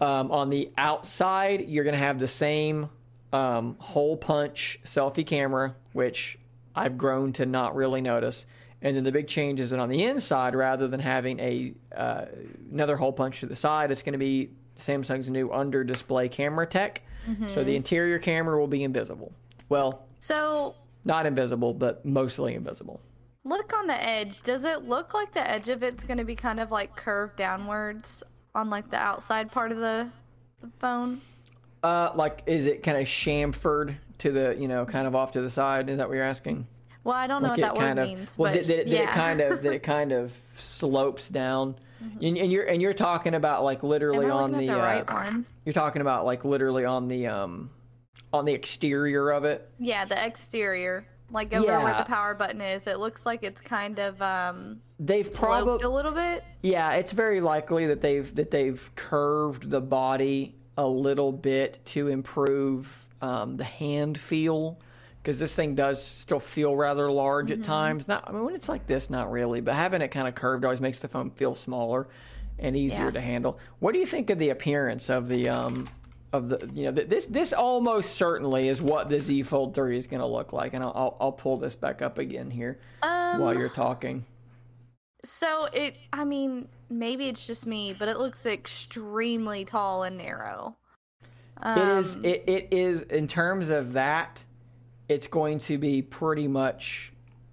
[0.00, 2.90] Um, on the outside, you're going to have the same
[3.32, 6.38] um, hole punch selfie camera, which
[6.74, 8.46] I've grown to not really notice.
[8.82, 12.24] And then the big change is that on the inside, rather than having a uh,
[12.72, 16.66] another hole punch to the side, it's going to be Samsung's new under display camera
[16.66, 17.02] tech.
[17.46, 19.32] So the interior camera will be invisible.
[19.68, 23.00] Well, So not invisible, but mostly invisible.
[23.44, 24.42] Look on the edge.
[24.42, 27.36] Does it look like the edge of it's going to be kind of like curved
[27.36, 28.24] downwards
[28.56, 30.08] on like the outside part of the,
[30.60, 31.20] the phone?
[31.84, 35.40] Uh, like, is it kind of chamfered to the, you know, kind of off to
[35.40, 35.88] the side?
[35.90, 36.66] Is that what you're asking?
[37.04, 38.38] Well, I don't know Like what that word of, means.
[38.38, 39.02] well, but did, did, it, did yeah.
[39.02, 41.76] it kind of, did it kind of slopes down?
[42.20, 45.46] And, and you're and you're talking about like literally on the, the uh, right one?
[45.64, 47.70] you're talking about like literally on the um,
[48.32, 49.68] on the exterior of it.
[49.78, 52.86] Yeah, the exterior, like over where the power button is.
[52.86, 56.44] It looks like it's kind of um They've probably a little bit.
[56.62, 62.08] Yeah, it's very likely that they've that they've curved the body a little bit to
[62.08, 64.78] improve um, the hand feel
[65.22, 67.62] because this thing does still feel rather large Mm-hmm.
[67.62, 68.08] at times.
[68.08, 70.64] Not, I mean, when it's like this, not really, but having it kind of curved
[70.64, 72.08] always makes the phone feel smaller
[72.58, 73.10] and easier Yeah.
[73.12, 73.58] to handle.
[73.78, 75.88] What do you think of the appearance of the um
[76.32, 80.06] of the you know this this almost certainly is what the Z Fold 3 is
[80.06, 83.40] going to look like, and I'll, I'll I'll pull this back up again here Um,
[83.40, 84.24] while you're talking.
[85.24, 90.76] So it, I mean, maybe it's just me, but it looks extremely tall and narrow.
[91.62, 92.14] Um, It is.
[92.24, 94.42] It, it is in terms of that.
[95.12, 97.12] It's going to be pretty much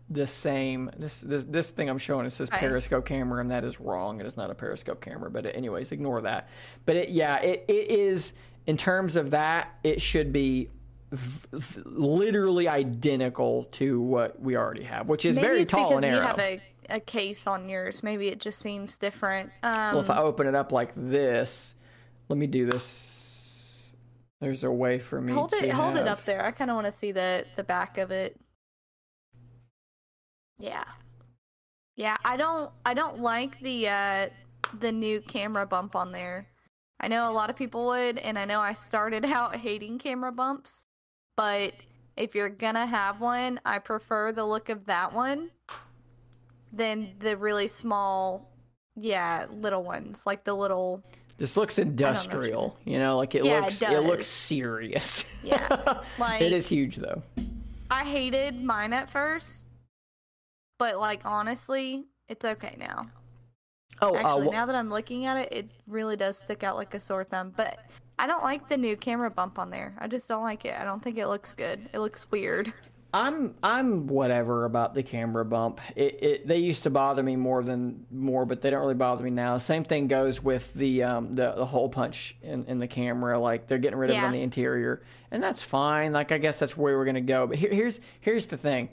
[0.09, 0.89] the same.
[0.97, 4.19] This this this thing I'm showing it says periscope camera, and that is wrong.
[4.21, 5.29] It is not a periscope camera.
[5.29, 6.47] But anyways, ignore that.
[6.85, 8.33] But it, yeah, it, it is
[8.65, 9.75] in terms of that.
[9.83, 10.69] It should be
[11.11, 15.89] v- v- literally identical to what we already have, which is maybe very it's tall
[15.89, 16.27] because and you narrow.
[16.27, 18.01] have a, a case on yours.
[18.01, 19.51] Maybe it just seems different.
[19.63, 21.75] Um, Well, if I open it up like this,
[22.29, 23.17] let me do this.
[24.41, 26.43] There's a way for me to hold to it, hold it up there.
[26.43, 28.39] I kind of want to see the the back of it.
[30.57, 30.85] Yeah,
[31.95, 32.15] yeah.
[32.23, 34.29] I don't, I don't like the uh
[34.79, 36.47] the new camera bump on there.
[37.01, 40.31] I know a lot of people would, and I know I started out hating camera
[40.31, 40.85] bumps,
[41.35, 41.73] but
[42.15, 45.51] if you're gonna have one, I prefer the look of that one
[46.71, 48.53] than the really small,
[48.95, 51.03] yeah, little ones, like the little
[51.39, 55.23] This looks know industrial, you know, like it Yeah, looks it, looks serious.
[55.43, 57.23] Yeah, like- it is huge though.
[57.89, 59.65] I hated mine at first,
[60.77, 63.07] but like honestly, it's okay now.
[64.01, 66.75] Oh, Actually, uh, wh- now that I'm looking at it, it really does stick out
[66.75, 67.53] like a sore thumb.
[67.55, 67.79] But
[68.19, 69.95] I don't like the new camera bump on there.
[69.97, 70.75] I just don't like it.
[70.79, 71.89] I don't think it looks good.
[71.93, 72.71] It looks weird.
[73.11, 75.81] I'm I'm whatever about the camera bump.
[75.95, 79.23] It, it they used to bother me more than more, but they don't really bother
[79.23, 79.57] me now.
[79.57, 83.39] Same thing goes with the um the, the hole punch in, in the camera.
[83.39, 86.13] Like they're getting rid of it on the interior, and that's fine.
[86.13, 87.47] Like I guess that's where we're gonna go.
[87.47, 88.89] But here, here's here's the thing.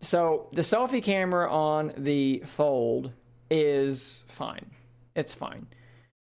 [0.00, 3.10] So the selfie camera on the Fold
[3.50, 4.70] is fine.
[5.16, 5.66] It's fine.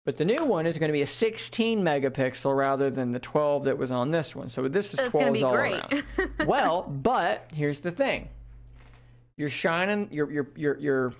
[0.03, 3.65] But the new one is going to be a 16 megapixel rather than the 12
[3.65, 4.49] that was on this one.
[4.49, 5.73] So this was So it's gonna 12 be all great.
[5.93, 6.03] around.
[6.47, 8.29] well, but here's the thing.
[9.37, 11.13] You're shining you're you're you're, you're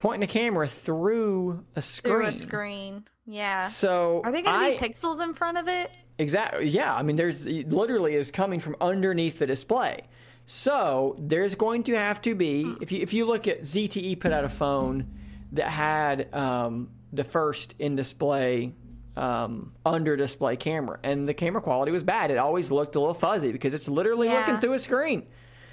[0.00, 2.14] pointing the camera through a screen.
[2.14, 3.04] Through a screen.
[3.26, 3.64] Yeah.
[3.64, 5.90] So Are they gonna be pixels in front of it?
[6.18, 6.68] Exactly.
[6.68, 6.94] Yeah.
[6.94, 10.02] I mean, there's it literally is coming from underneath the display.
[10.46, 14.32] So there's going to have to be if you if you look at ZTE put
[14.32, 15.06] out a phone
[15.52, 18.72] that had um, the first in display
[19.16, 22.30] um, under display camera, and the camera quality was bad.
[22.30, 24.38] It always looked a little fuzzy because it's literally Yeah.
[24.40, 25.26] looking through a screen.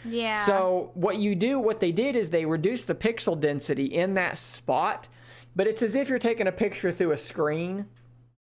[0.03, 0.43] Yeah.
[0.45, 4.37] So what you do, what they did is they reduced the pixel density in that
[4.39, 5.07] spot,
[5.55, 7.85] but it's as if you're taking a picture through a screen,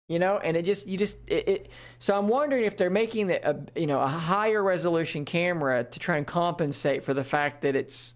[0.09, 1.49] you know, and it just you just it.
[1.49, 5.85] it so I'm wondering if they're making the a, you know a higher resolution camera
[5.85, 8.15] to try and compensate for the fact that it's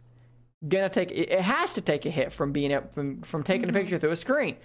[0.68, 3.64] gonna take it, it has to take a hit from being up from from taking
[3.64, 3.76] a mm-hmm.
[3.76, 4.56] picture through a screen.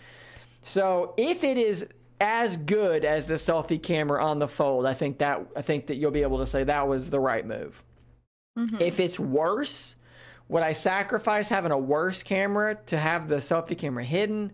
[0.62, 1.86] So if it is
[2.20, 5.96] as good as the selfie camera on the fold, I think that I think that
[5.96, 7.84] you'll be able to say that was the right move.
[8.58, 8.78] Mm-hmm.
[8.80, 9.96] If it's worse,
[10.50, 14.52] would I sacrifice having a worse camera to have the selfie camera hidden?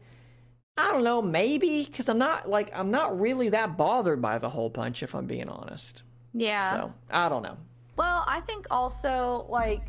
[0.77, 4.49] I don't know, maybe because I'm not like I'm not really that bothered by the
[4.49, 6.03] hole punch if I'm being honest.
[6.33, 6.81] yeah.
[6.81, 7.57] So I don't know.
[7.97, 9.81] Well, I think also, like,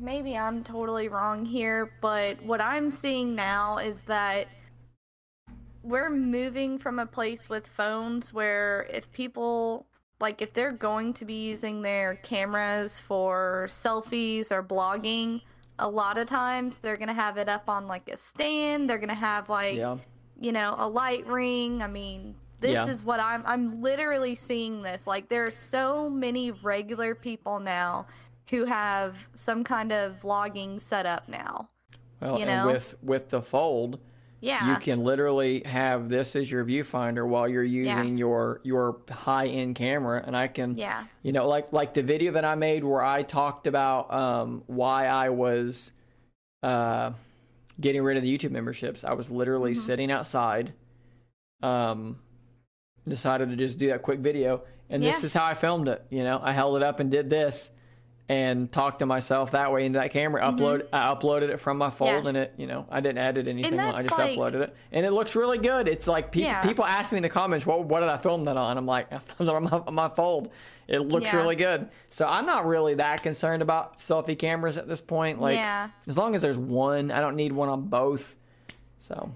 [0.00, 4.48] maybe I'm totally wrong here, but what I'm seeing now is that
[5.82, 9.86] we're moving from a place with phones where if people,
[10.20, 15.40] like, if they're going to be using their cameras for selfies or vlogging,
[15.78, 18.90] a lot of times they're going to have it up on, like, a stand.
[18.90, 19.96] They're going to have, like, Yeah.
[20.38, 21.82] you know, a light ring.
[21.82, 22.88] I mean, this Yeah.
[22.88, 25.06] is what I'm I'm literally seeing this.
[25.06, 28.06] Like there are so many regular people now
[28.50, 31.68] who have some kind of vlogging setup now.
[32.20, 32.72] Well, you and know?
[32.72, 33.98] with with the fold,
[34.40, 34.70] Yeah.
[34.72, 39.74] You can literally have this as your viewfinder while you're using your your high end
[39.76, 41.04] camera, and I can, Yeah.
[41.22, 45.06] you know, like like the video that I made where I talked about um, why
[45.06, 45.92] I was
[46.62, 47.12] uh,
[47.80, 49.04] getting rid of the YouTube memberships.
[49.04, 49.80] I was literally Mm-hmm.
[49.80, 50.72] sitting outside,
[51.62, 52.18] um,
[53.06, 56.04] decided to just do that quick video, and this is how I filmed it.
[56.10, 57.70] You know, I held it up and did this.
[58.30, 60.42] And talk to myself that way into that camera.
[60.42, 62.24] Upload, I uploaded it from my fold, Mm-hmm.
[62.24, 62.28] Yeah.
[62.28, 63.80] and it, you know, I didn't edit anything.
[63.80, 65.88] I just like- uploaded it, and it looks really good.
[65.88, 66.60] It's like pe- Yeah.
[66.60, 69.10] people ask me in the comments, "What what did I film that on?" I'm like,
[69.10, 70.50] I filmed it on my, on my fold.
[70.88, 71.36] It looks Yeah.
[71.36, 71.88] really good.
[72.10, 75.40] So I'm not really that concerned about selfie cameras at this point.
[75.40, 75.56] Like,
[76.06, 78.34] as long as there's one, I don't need one on both.
[78.98, 79.32] So,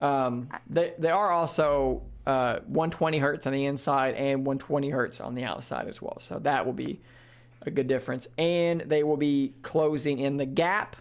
[0.00, 5.34] um, they they are also uh 120 hertz on the inside and 120 hertz on
[5.34, 6.18] the outside as well.
[6.20, 7.00] So that will be
[7.62, 8.26] a good difference.
[8.38, 10.96] And they will be closing in the gap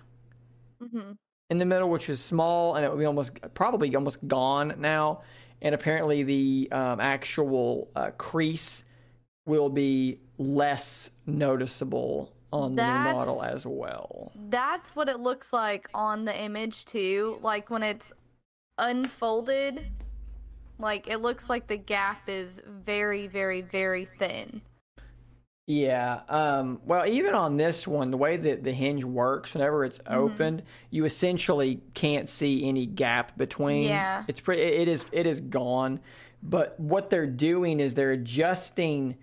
[0.82, 1.14] Mm-hmm.
[1.50, 5.22] in the middle, which is small, and it will be almost probably almost gone now.
[5.60, 8.84] And apparently, the um, actual uh, crease
[9.48, 14.32] will be less noticeable on the new model as well.
[14.50, 17.40] That's what it looks like on the image too.
[17.42, 18.14] Like when it's
[18.78, 19.88] unfolded,
[20.78, 24.62] like it looks like the gap is very, very, very thin.
[25.68, 26.22] Yeah.
[26.30, 30.14] Um, well, even on this one, the way that the hinge works, whenever it's Mm-hmm.
[30.14, 33.84] opened, you essentially can't see any gap between.
[33.84, 34.24] Yeah.
[34.30, 34.62] It's pretty.
[34.64, 35.06] It is.
[35.12, 36.00] It is gone.
[36.42, 39.18] But what they're doing is they're adjusting.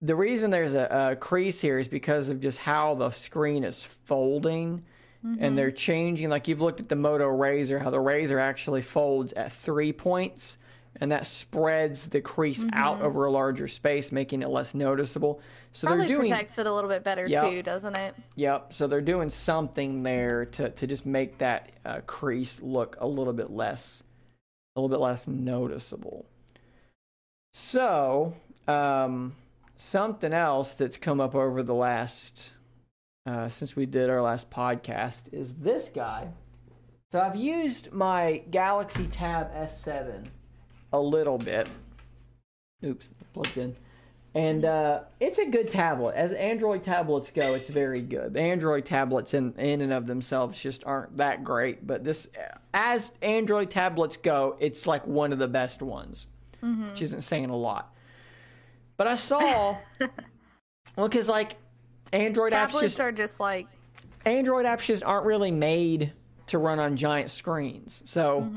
[0.00, 3.84] The reason there's a, a crease here is because of just how the screen is
[3.84, 4.82] folding,
[5.24, 5.44] Mm-hmm.
[5.44, 6.30] and they're changing.
[6.30, 10.58] Like you've looked at the Moto Razr, how the Razr actually folds at three points,
[11.00, 15.40] and that spreads the crease out over a larger space, making it less noticeable.
[15.72, 15.86] So Mm-hmm.
[15.86, 17.48] Probably they're doing, protects it a little bit better Yeah.
[17.48, 18.14] too, doesn't it?
[18.36, 18.72] yep.
[18.72, 23.32] So they're doing something there to to just make that uh, crease look a little
[23.32, 24.02] bit less,
[24.76, 26.26] a little bit less noticeable.
[27.54, 28.34] So,
[28.68, 29.34] um,
[29.76, 32.52] something else that's come up over the last
[33.26, 36.28] uh, since we did our last podcast is this guy.
[37.12, 40.28] So I've used my Galaxy Tab S7
[40.92, 41.68] a little bit.
[42.84, 43.76] Oops, plugged in.
[44.34, 46.14] And uh, it's a good tablet.
[46.14, 48.36] As Android tablets go, it's very good.
[48.36, 51.86] Android tablets in, in and of themselves just aren't that great.
[51.86, 52.28] But this,
[52.72, 56.28] as Android tablets go, it's like one of the best ones,
[56.60, 57.94] which isn't saying a lot.
[58.96, 59.76] But I saw,
[60.96, 61.56] well, because like
[62.12, 63.66] Android apps just are just like
[64.24, 66.12] Android apps just aren't really made
[66.46, 68.02] to run on giant screens.
[68.06, 68.50] So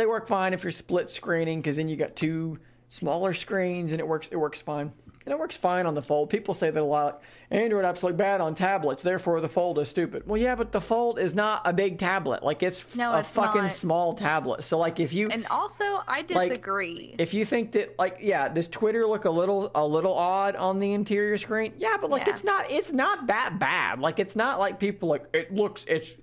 [0.00, 2.58] they work fine if you're split screening because then you got two
[2.88, 4.92] smaller screens and it works it works fine.
[5.26, 6.30] And it works fine on the fold.
[6.30, 7.22] People say that a lot.
[7.50, 10.22] Android apps look bad on tablets, therefore the fold is stupid.
[10.26, 12.42] Well, yeah, but the fold is not a big tablet.
[12.42, 13.70] Like it's No, a it's fucking not.
[13.70, 14.64] small tablet.
[14.64, 17.14] So like if you and also I disagree.
[17.18, 20.78] if you think that like yeah does twitter look a little a little odd on
[20.78, 22.32] the interior screen yeah but like Yeah.
[22.32, 26.14] it's not it's not that bad like it's not like people like it looks it's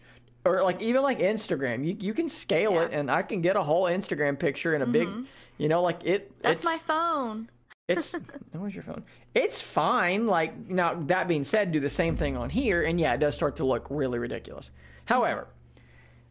[0.47, 1.85] or like even like instagram.
[1.85, 2.83] You, you can scale Yeah.
[2.83, 5.07] it and i can get a whole instagram picture in a big
[5.57, 7.49] you know like it That's it's, my phone.
[7.87, 8.15] it's
[8.53, 9.03] where's your phone?
[9.35, 13.13] It's fine like now that being said do the same thing on here and yeah
[13.13, 14.71] it does start to look really ridiculous.
[15.05, 15.47] However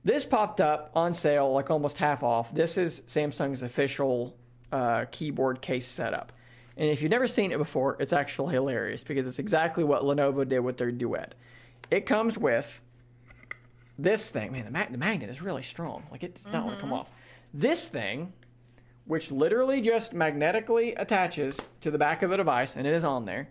[0.04, 2.54] this popped up on sale like almost half off.
[2.54, 4.36] This is samsung's official
[4.72, 6.32] uh, keyboard case setup.
[6.76, 10.48] And if you've never seen it before it's actually hilarious because it's exactly what lenovo
[10.48, 11.34] did with their duet.
[11.90, 12.80] It comes with
[13.98, 16.76] this thing man the, mag- the magnet is really strong like it does not want
[16.76, 17.10] to come off
[17.54, 18.32] this thing
[19.06, 23.24] which literally just magnetically attaches to the back of the device, and it is on
[23.24, 23.48] there.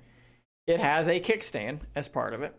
[0.68, 2.54] It has a kickstand as part of it.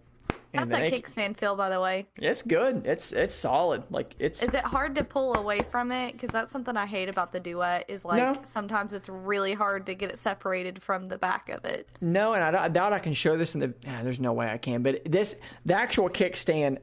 [0.55, 2.07] How's then that it- kickstand feel, by the way?
[2.17, 2.87] It's good.
[2.87, 3.83] It's it's solid.
[3.91, 6.13] Like it's Is it hard to pull away from it?
[6.13, 7.85] Because that's something I hate about the duet.
[7.89, 8.41] Is like No.
[8.45, 11.91] sometimes it's really hard to get it separated from the back of it.
[12.01, 13.75] no, and I, doubt- I doubt I can show this in the.
[13.87, 14.83] ah, there's no way I can.
[14.83, 15.35] But this
[15.67, 16.79] the actual kickstand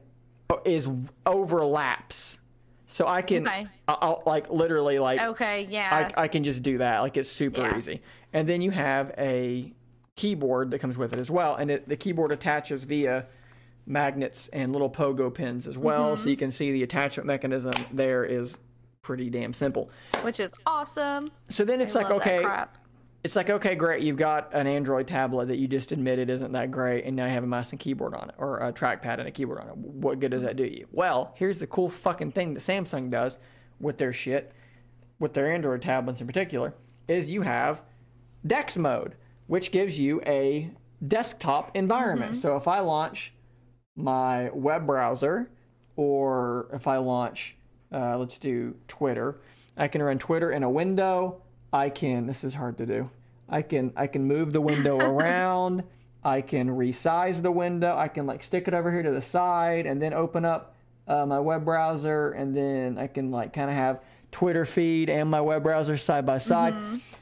[0.64, 0.88] is
[1.26, 2.38] overlaps,
[2.86, 3.66] so I can Okay.
[3.88, 6.10] I'll, like literally like Okay, yeah.
[6.16, 7.00] I, I can just do that.
[7.00, 7.76] Like it's super Yeah.
[7.76, 8.02] easy.
[8.32, 9.72] And then you have a
[10.16, 13.26] keyboard that comes with it as well, and it, the keyboard attaches via
[13.86, 16.22] magnets and little pogo pins as well, Mm-hmm.
[16.22, 18.56] so you can see the attachment mechanism there is
[19.02, 19.90] pretty damn simple.
[20.22, 21.30] which is awesome.
[21.48, 22.78] So then it's I like okay, crap.
[23.24, 26.70] It's like okay, great, you've got an Android tablet that you just admitted isn't that
[26.70, 29.26] great, and now you have a mouse and keyboard on it, or a trackpad and
[29.26, 29.76] a keyboard on it.
[29.76, 30.86] What good does that do you?
[30.92, 33.38] Well, here's the cool fucking thing that Samsung does
[33.80, 34.52] with their shit,
[35.18, 36.74] with their Android tablets in particular,
[37.08, 37.82] is you have
[38.46, 39.16] Dex mode,
[39.46, 40.70] which gives you a
[41.08, 42.36] desktop environment.
[42.36, 43.32] So if I launch
[43.96, 45.50] my web browser,
[45.96, 47.56] or if I launch
[47.92, 49.40] Uh, let's do Twitter.
[49.76, 51.42] I can run Twitter in a window.
[51.74, 52.26] I can.
[52.26, 53.10] This is hard to do.
[53.48, 53.92] I can.
[53.96, 55.82] I can move the window around.
[56.22, 57.96] I can resize the window.
[57.96, 60.76] I can like stick it over here to the side and then open up
[61.08, 64.00] uh, my web browser, and then I can like kind of have
[64.30, 66.74] Twitter feed and my web browser side by side.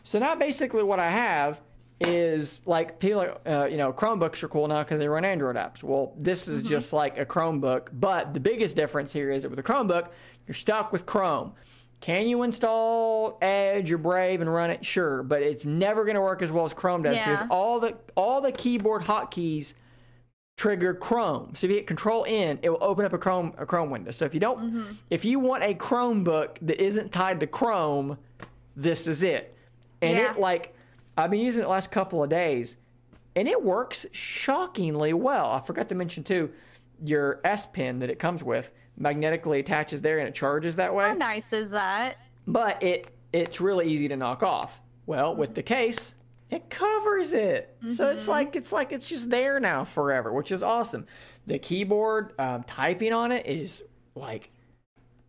[0.05, 1.61] So now basically what I have
[2.01, 5.57] is like people are, uh, you know, Chromebooks are cool now because they run Android
[5.57, 5.83] apps.
[5.83, 9.59] Well, this is just like a Chromebook, but the biggest difference here is that with
[9.59, 10.09] a Chromebook,
[10.47, 11.53] you're stuck with Chrome.
[12.03, 14.85] Can you install Edge or Brave and run it?
[14.85, 17.47] Sure, but it's never going to work as well as Chrome does because Yeah.
[17.49, 19.75] all the all the keyboard hotkeys
[20.57, 21.55] trigger Chrome.
[21.55, 24.11] So if you hit Control N, it will open up a Chrome a Chrome window.
[24.11, 24.93] So if you don't, mm-hmm.
[25.11, 28.19] if you want a Chromebook that isn't tied to Chrome,
[28.77, 29.57] this is it.
[30.03, 30.33] And Yeah.
[30.33, 30.75] it like
[31.17, 32.77] I've been using it the last couple of days,
[33.37, 35.53] and it works shockingly well.
[35.53, 36.51] I forgot to mention too,
[37.05, 38.73] your S Pen that it comes with
[39.03, 42.17] magnetically attaches there and it charges that way How nice is that?
[42.47, 44.81] but it it's really easy to knock off.
[45.07, 46.15] Well, with the case,
[46.51, 50.63] it covers it, so it's like it's like it's just there now forever, which is
[50.63, 51.07] awesome.
[51.47, 53.83] The keyboard um, typing on it is
[54.15, 54.51] like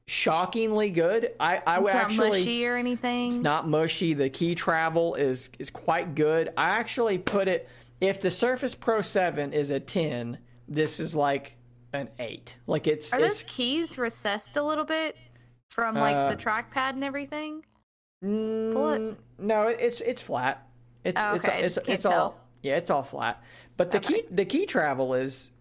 [0.05, 1.31] shockingly good.
[1.39, 3.29] I I would It's not actually mushy or anything.
[3.29, 4.13] it's not mushy.
[4.13, 6.49] The key travel is is quite good.
[6.57, 7.69] I actually put it
[8.01, 11.55] if the Surface Pro 7 is a 10, this is like
[11.93, 12.57] an 8.
[12.67, 15.15] Like it's Are it's those keys recessed a little bit
[15.69, 17.63] from like Uh, the trackpad and everything?
[18.21, 18.25] it.
[18.25, 20.67] Mm, no, it's it's flat.
[21.03, 22.39] It's Oh, it's okay, it's, it's, can't all tell.
[22.61, 23.43] yeah, it's all flat.
[23.77, 25.51] But the key the key travel is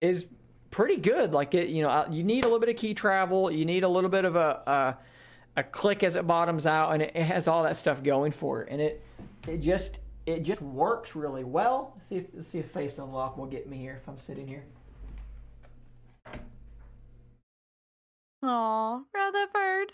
[0.00, 0.26] is
[0.70, 1.32] pretty good.
[1.32, 3.50] Like it, you know, uh, you need a little bit of key travel.
[3.50, 4.62] You need a little bit of a
[5.56, 8.32] a, a click as it bottoms out, and it, it has all that stuff going
[8.32, 8.68] for it.
[8.70, 9.02] And it
[9.46, 11.96] it just it just works really well.
[12.08, 14.64] See if let's see if face unlock will get me here if I'm sitting here.
[18.42, 19.92] Aw, Rutherford.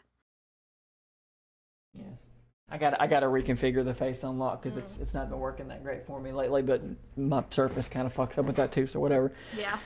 [1.96, 2.26] Yes.
[2.68, 5.02] I got I got to reconfigure the face unlock because it's mm.
[5.02, 6.62] it's not been working that great for me lately.
[6.62, 6.82] But
[7.16, 8.86] my Surface kind of fucks up with that too.
[8.86, 9.32] So whatever.
[9.56, 9.78] Yeah.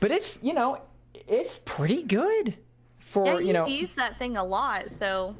[0.00, 0.80] But it's you know
[1.14, 2.56] it's pretty good
[2.98, 5.36] for Yeah, you you've know used that thing a lot, so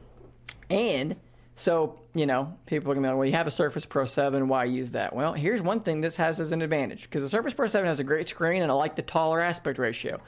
[0.70, 1.16] and
[1.57, 4.49] so you know people are gonna be like, well, you have a Surface Pro Seven,
[4.49, 5.14] why use that?
[5.14, 8.01] Well, here's one thing this has as an advantage because the Surface Pro Seven has
[8.01, 10.20] a great screen and I like the taller aspect ratio.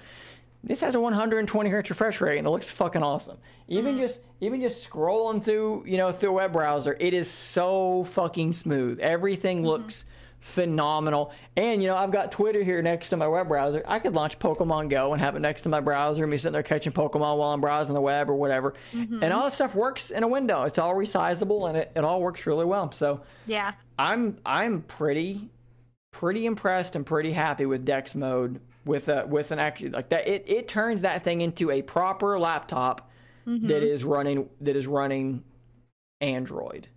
[0.67, 3.37] This has a 120 hertz refresh rate and it looks fucking awesome.
[3.69, 4.01] Even mm.
[4.01, 8.55] just even just scrolling through you know through a web browser, it is so fucking
[8.55, 8.99] smooth.
[9.01, 9.67] Everything mm-hmm.
[9.67, 10.07] looks
[10.41, 11.33] phenomenal.
[11.57, 13.83] And you know I've got Twitter here next to my web browser.
[13.87, 16.55] I could launch Pokemon Go and have it next to my browser and be sitting
[16.55, 18.73] there catching Pokemon while I'm browsing the web or whatever.
[18.95, 19.23] Mm-hmm.
[19.23, 20.62] And all that stuff works in a window.
[20.62, 22.91] It's all resizable and it, it all works really well.
[22.93, 23.73] So yeah.
[23.99, 25.51] I'm I'm pretty
[26.11, 30.28] pretty impressed and pretty happy with Dex mode with a with an actually like that
[30.28, 33.11] it, it turns that thing into a proper laptop
[33.47, 33.66] mm-hmm.
[33.66, 35.43] that is running that is running
[36.20, 36.89] Android.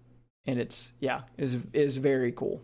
[0.45, 2.61] And it's yeah, is is very cool.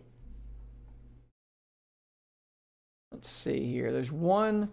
[3.12, 3.92] Let's see here.
[3.92, 4.70] There's one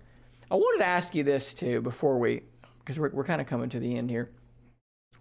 [0.49, 2.43] I wanted to ask you this too before we
[2.79, 4.31] because we're we're kind of coming to the end here.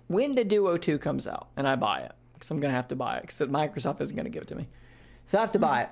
[0.07, 2.89] When the Duo 2 comes out and I buy it, because I'm going to have
[2.89, 4.67] to buy it because Microsoft isn't going to give it to me.
[5.27, 5.69] So I have to mm-hmm.
[5.69, 5.91] buy it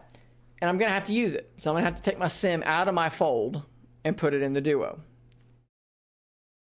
[0.60, 1.50] and I'm going to have to use it.
[1.58, 3.62] So I'm going to have to take my sim out of my fold
[4.04, 5.00] and put it in the Duo.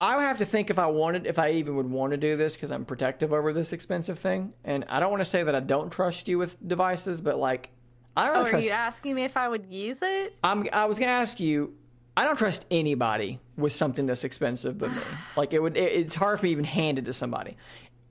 [0.01, 2.37] I would have to think if I wanted, if I even would want to do
[2.37, 4.53] this because I'm protective over this expensive thing.
[4.65, 7.71] And I don't want to say that I don't trust you with devices, but like,
[8.17, 8.65] I don't Oh, are trust.
[8.67, 10.35] you asking me if I would use it?
[10.43, 11.75] I'm, I was going to ask you.
[12.15, 14.97] I don't trust anybody with something this expensive but me.
[15.37, 17.57] Like it would, it, it's hard for me to even hand it to somebody.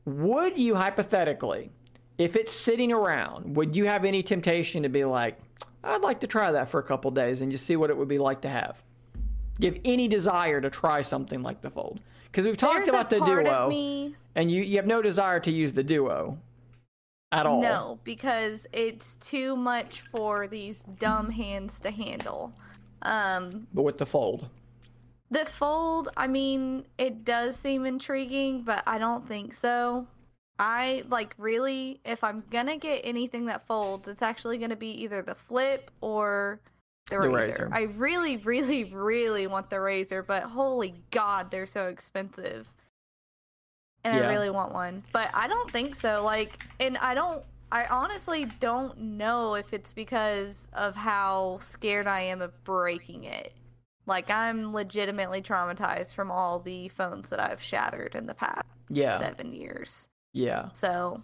[0.05, 1.69] Would you hypothetically,
[2.21, 5.39] if it's sitting around, would you have any temptation to be like,
[5.83, 8.07] I'd like to try that for a couple days and just see what it would
[8.07, 8.81] be like to have?
[9.59, 11.99] Give any desire to try something like the Fold?
[12.25, 15.73] Because we've talked There's about the Duo, and you you have no desire to use
[15.73, 16.37] the Duo
[17.31, 17.61] at all.
[17.61, 22.53] No, because it's too much for these dumb hands to handle.
[23.01, 24.47] Um, But with the Fold,
[25.31, 30.07] the fold, I mean, it does seem intriguing, but I don't think so.
[30.59, 35.21] I like really, if I'm gonna get anything that folds, it's actually gonna be either
[35.21, 36.61] the flip or
[37.09, 37.57] the, The Razr.
[37.57, 37.69] Razr.
[37.73, 42.67] I really, really, really want the Razr, but holy god, they're so expensive.
[44.03, 44.27] And Yeah.
[44.27, 45.03] I really want one.
[45.11, 46.23] But I don't think so.
[46.23, 52.21] Like and I don't I honestly don't know if it's because of how scared I
[52.21, 53.53] am of breaking it.
[54.05, 59.17] Like I'm legitimately traumatized from all the phones that I've shattered in the past yeah,
[59.17, 60.09] seven years.
[60.33, 61.21] Yeah, So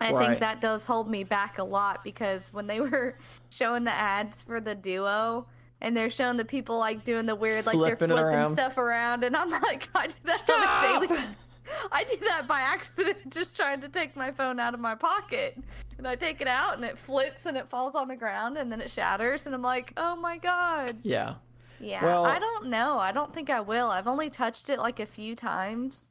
[0.00, 0.28] I Right.
[0.28, 3.16] think that does hold me back a lot because when they were
[3.50, 5.46] showing the ads for the duo
[5.80, 8.52] and they're showing the people like doing the weird like Flipping they're flipping around.
[8.54, 10.82] stuff around and I'm like I do that Stop!
[10.84, 11.20] on a daily
[11.92, 15.56] I do that by accident just trying to take my phone out of my pocket
[15.96, 18.70] and I take it out and it flips and it falls on the ground and
[18.70, 21.34] then it shatters and I'm like oh my god Yeah.
[21.80, 25.00] yeah Well- I don't know I don't think I will I've only touched it like
[25.00, 26.08] a few times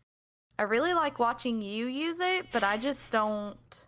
[0.59, 3.87] I really like watching you use it but I just don't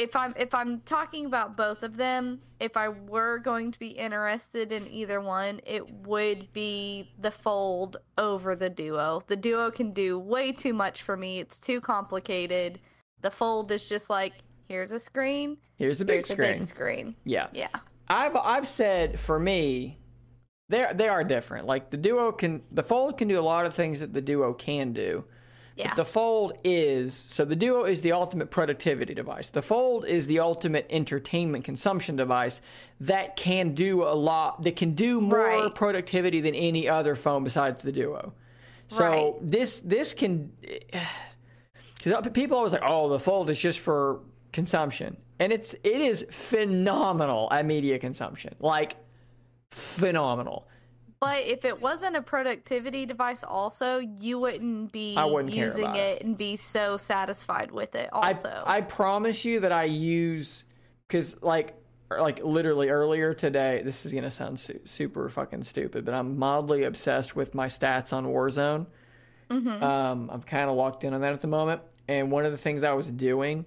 [0.00, 3.88] if I'm if I'm talking about both of them, if I were going to be
[3.88, 9.20] interested in either one, it would be the fold over the duo.
[9.26, 11.38] The duo can do way too much for me.
[11.38, 12.80] It's too complicated.
[13.20, 14.32] The fold is just like
[14.68, 16.58] here's a screen, Here's a big here's a screen.
[16.60, 17.16] big screen.
[17.24, 17.48] Yeah.
[17.52, 17.68] Yeah.
[18.08, 19.98] I've I've said for me,
[20.70, 21.66] they they are different.
[21.66, 24.54] Like the duo can the fold can do a lot of things that the duo
[24.54, 25.24] can do.
[25.76, 25.88] Yeah.
[25.88, 29.50] But the fold is so the duo is the ultimate productivity device.
[29.50, 32.60] The fold is the ultimate entertainment consumption device
[33.00, 35.74] that can do a lot that can do more Right.
[35.74, 38.32] productivity than any other phone besides the duo.
[38.88, 39.34] So Right.
[39.42, 40.52] this this can
[41.96, 44.20] because people always like, oh, the fold is just for
[44.52, 48.96] consumption, and it's it is phenomenal at media consumption, like
[49.70, 50.66] phenomenal.
[51.20, 55.96] But if it wasn't a productivity device also, you wouldn't be I wouldn't using about
[55.96, 58.62] it and be so satisfied with it I, also.
[58.64, 60.64] I promise you that I use
[61.06, 61.74] because like
[62.18, 63.82] like literally earlier today.
[63.84, 68.12] This is gonna sound su- super fucking stupid, but I'm mildly obsessed with my stats
[68.12, 68.86] on Warzone.
[69.50, 71.82] Um, I'm kind of locked in on that at the moment.
[72.08, 73.64] And one of the things I was doing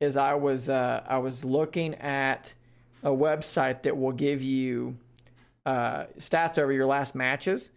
[0.00, 2.54] is I was uh, I was looking at
[3.02, 4.96] a website that will give you
[5.66, 7.70] uh, stats over your last matches,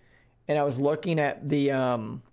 [0.47, 2.23] and I was looking at the um,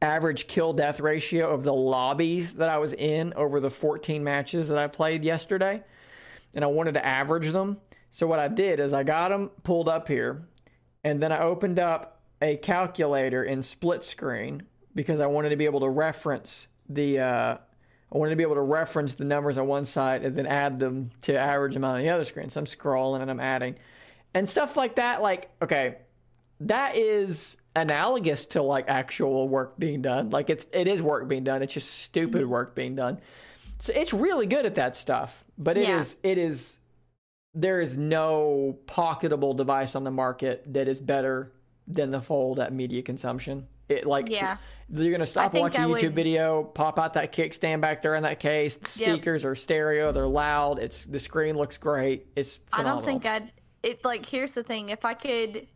[0.00, 4.68] average kill death ratio of the lobbies that I was in over the 14 matches
[4.68, 5.82] that I played yesterday,
[6.54, 7.78] and I wanted to average them.
[8.10, 10.42] So what I did is I got them pulled up here,
[11.04, 14.64] and then I opened up a calculator in split screen
[14.94, 17.56] because I wanted to be able to reference the uh,
[18.12, 20.78] I wanted to be able to reference the numbers on one side and then add
[20.78, 22.50] them to average them on the other screen.
[22.50, 23.76] So I'm scrolling and I'm adding
[24.34, 25.22] and stuff like that.
[25.22, 25.96] Like okay,
[26.60, 30.30] that is analogous to like actual work being done.
[30.30, 31.62] Like it's it is work being done.
[31.62, 32.50] It's just stupid mm-hmm.
[32.50, 33.20] work being done.
[33.78, 35.44] So it's really good at that stuff.
[35.58, 36.30] But it is Yeah.
[36.32, 36.78] it is
[37.54, 41.52] there is no pocketable device on the market that is better
[41.86, 43.66] than the fold at media consumption.
[43.88, 44.56] It like Yeah.
[44.88, 48.40] you're gonna stop watching YouTube would- video, pop out that kickstand back there in that
[48.40, 48.76] case.
[48.76, 49.08] The Yep.
[49.16, 50.78] speakers are stereo, they're loud.
[50.78, 52.26] It's the screen looks great.
[52.36, 53.50] It's I don't think I'd
[53.82, 55.68] it like here's the thing, if I could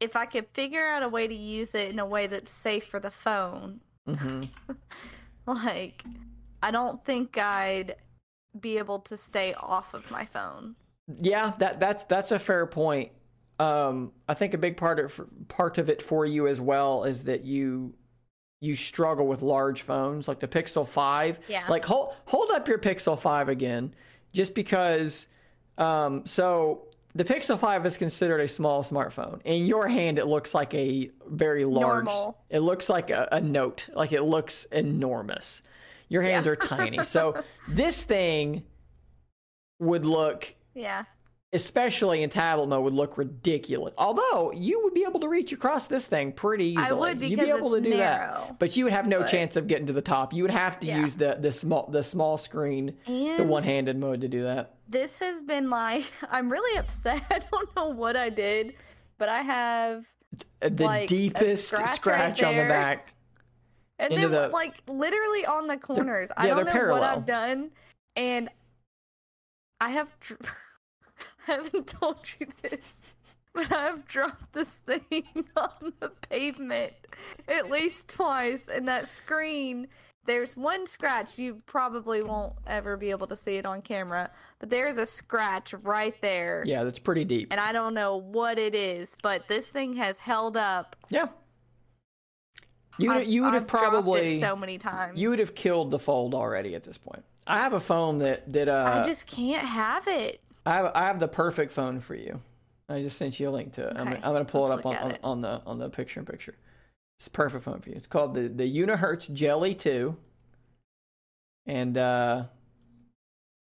[0.00, 2.84] if I could figure out a way to use it in a way that's safe
[2.86, 4.44] for the phone, hmm
[5.46, 6.04] like
[6.62, 7.96] I don't think I'd
[8.58, 10.76] be able to stay off of my phone.
[11.20, 13.12] Yeah, that that's that's a fair point.
[13.58, 17.24] Um, I think a big part of part of it for you as well is
[17.24, 17.94] that you
[18.60, 21.40] you struggle with large phones like the Pixel Five.
[21.48, 21.64] Yeah.
[21.68, 23.94] Like hold hold up your Pixel Five again,
[24.32, 25.28] just because.
[25.78, 26.85] Um, so
[27.16, 29.40] the Pixel Five is considered a small smartphone.
[29.44, 32.04] In your hand, it looks like a very large.
[32.04, 32.38] Normal.
[32.50, 33.88] It looks like a, a note.
[33.94, 35.62] Like it looks enormous.
[36.08, 36.52] Your hands Yeah.
[36.52, 37.02] are tiny.
[37.02, 38.62] So this thing
[39.80, 41.04] would look Yeah.
[41.52, 43.92] especially in tablet mode, would look ridiculous.
[43.98, 46.86] Although you would be able to reach across this thing pretty easily.
[46.86, 48.44] I would You'd be because able it's to do narrow.
[48.48, 50.32] that, but you would have no But- chance of getting to the top.
[50.32, 51.00] You would have to Yeah.
[51.00, 54.74] use the the small the small screen, the one handed mode to do that.
[54.88, 57.22] This has been like I'm really upset.
[57.30, 58.74] I don't know what I did,
[59.18, 60.04] but I have
[60.60, 63.12] The like, deepest scratch scratch, right on the back.
[63.98, 66.30] And then, the- like, literally on the corners.
[66.36, 67.02] I don't know they're what.
[67.02, 67.70] I've done.
[68.14, 68.50] And
[69.80, 70.14] I have.
[70.20, 70.40] Dr-
[71.48, 72.84] I haven't told you this,
[73.54, 76.92] but I've dropped this thing on the pavement
[77.48, 78.68] at least twice.
[78.70, 79.88] And that screen,
[80.26, 81.38] there's one scratch.
[81.38, 85.74] You probably won't ever be able to see it on camera, but there's a scratch
[85.82, 86.62] right there.
[86.66, 87.48] Yeah, that's pretty deep.
[87.50, 90.96] And I don't know what it is, but this thing has held up.
[91.10, 91.28] Yeah.
[92.98, 95.18] You would, I've- you would have I've it probably so many times.
[95.18, 97.22] you would have killed the fold already at this point.
[97.46, 100.40] I have a phone that that uh I just can't have it.
[100.64, 102.40] I have, I have the perfect phone for you.
[102.88, 103.96] I just sent you a link to it.
[103.96, 105.20] I'm, I'm gonna pull it let's up on, on, it.
[105.22, 106.56] on the on the picture in picture.
[107.18, 107.96] It's a perfect phone for you.
[107.96, 110.16] It's called the the Unihertz Jelly Two.
[111.66, 112.44] And uh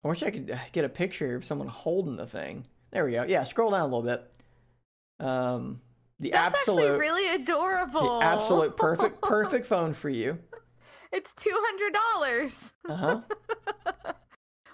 [0.05, 2.66] I wish I could uh, get a picture of someone holding the thing.
[2.91, 3.24] There we go.
[3.24, 4.30] Yeah, scroll down a little bit.
[5.20, 5.80] Um,
[6.18, 8.18] the That's absolute, actually really adorable.
[8.20, 10.38] the absolute perfect perfect phone for you.
[11.12, 12.72] it's two hundred dollars.
[12.88, 13.20] Uh huh.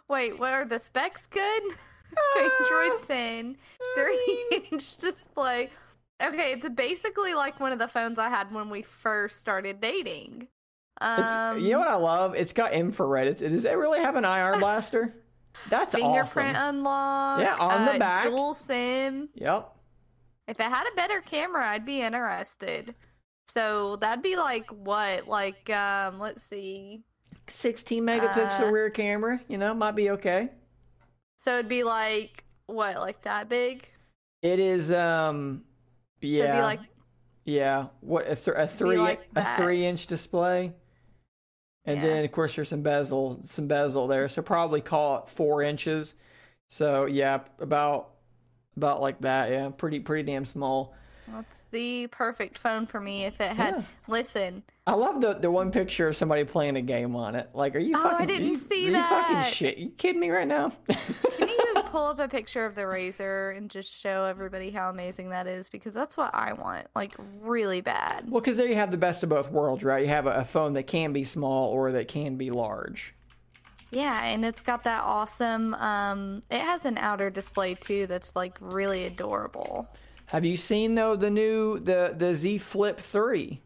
[0.08, 1.62] Wait, what are the specs good?
[2.38, 3.56] Android 10,
[3.96, 5.68] 3 inch display.
[6.22, 10.48] Okay, it's basically like one of the phones I had when we first started dating.
[11.00, 12.34] Um, you know what I love?
[12.34, 13.28] It's got infrared.
[13.28, 15.14] It's, does it really have an IR blaster?
[15.68, 16.76] That's fingerprint awesome.
[16.76, 17.40] unlock.
[17.40, 18.24] Yeah, on the uh, back.
[18.24, 19.28] Dual SIM.
[19.34, 19.72] Yep.
[20.48, 22.94] If it had a better camera, I'd be interested.
[23.48, 25.28] So that'd be like what?
[25.28, 27.02] Like um, let's see.
[27.48, 29.40] 16 megapixel Uh, rear camera.
[29.48, 30.50] You know, might be okay.
[31.38, 32.96] So it'd be like what?
[32.96, 33.86] Like that big?
[34.42, 34.90] It is.
[34.90, 35.64] Um.
[36.20, 36.56] Yeah.
[36.56, 36.80] be like
[37.44, 37.86] yeah.
[38.00, 40.72] What a, th- a three like a three inch display.
[41.84, 42.02] And Yeah.
[42.06, 46.14] then of course there's some bezel some bezel there, so probably call it four inches.
[46.68, 48.10] So yeah, about
[48.76, 49.50] about like that.
[49.50, 50.94] Yeah, pretty pretty damn small.
[51.28, 53.24] that's the perfect phone for me.
[53.24, 53.82] If it had, Yeah.
[54.08, 57.50] listen, I love the the one picture of somebody playing a game on it.
[57.54, 58.26] Like, are you Oh, I fucking?
[58.26, 59.78] didn't you, see are you fucking shit?
[59.78, 60.72] You kidding me right now?
[60.88, 61.55] can you
[61.90, 65.68] pull up a picture of the Razr and just show everybody how amazing that is?
[65.68, 68.30] Because that's what I want, like really bad.
[68.30, 70.02] well, because there you have the best of both worlds, right?
[70.02, 73.14] You have a, a phone that can be small or that can be large.
[73.90, 75.72] Yeah, and it's got that awesome.
[75.74, 79.88] Um, it has an outer display too that's like really adorable.
[80.26, 83.62] Have you seen though the new the the Z Flip three?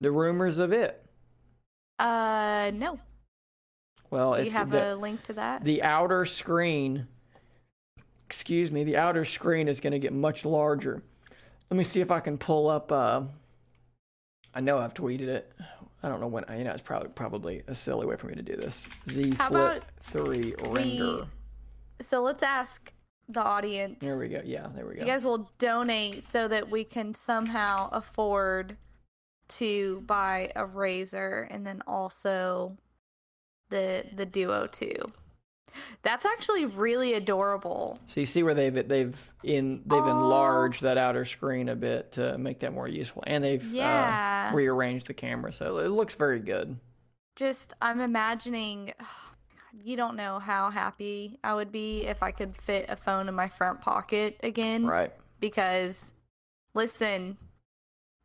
[0.00, 1.04] The rumors of it.
[1.98, 2.98] Uh, no.
[4.10, 5.64] Well, Do it's you have the, a link to that?
[5.64, 7.06] the outer screen.
[8.28, 11.02] Excuse me, the outer screen is going to get much larger.
[11.70, 12.92] Let me see if I can pull up.
[12.92, 13.22] Uh,
[14.54, 15.50] I know I've tweeted it.
[16.02, 16.44] I don't know when.
[16.50, 18.86] You know, it's probably probably a silly way for me to do this.
[19.08, 21.26] Z How Flip three render.
[22.02, 22.92] so let's ask
[23.30, 23.96] the audience.
[24.00, 24.42] There we go.
[24.44, 25.00] Yeah, there we go.
[25.00, 28.76] You guys will donate so that we can somehow afford
[29.48, 32.76] to buy a Razr and then also
[33.70, 35.12] the the Duo 2.
[36.02, 37.98] That's actually really adorable.
[38.06, 40.10] So you see where they've they've in they've Aw.
[40.10, 44.48] enlarged that outer screen a bit to make that more useful, and they've Yeah.
[44.50, 46.76] uh, rearranged the camera, so it looks very good.
[47.36, 49.04] Just I'm imagining oh
[49.74, 53.28] God, you don't know how happy I would be if I could fit a phone
[53.28, 54.86] in my front pocket again.
[54.86, 55.12] Right?
[55.40, 56.12] because
[56.74, 57.36] listen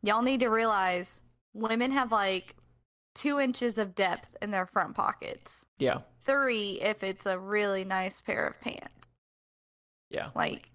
[0.02, 1.22] y'all need to realize
[1.54, 2.56] women have like
[3.14, 8.22] two inches of depth in their front pockets Yeah, three if it's a really nice
[8.22, 9.08] pair of pants
[10.10, 10.30] yeah.
[10.36, 10.70] like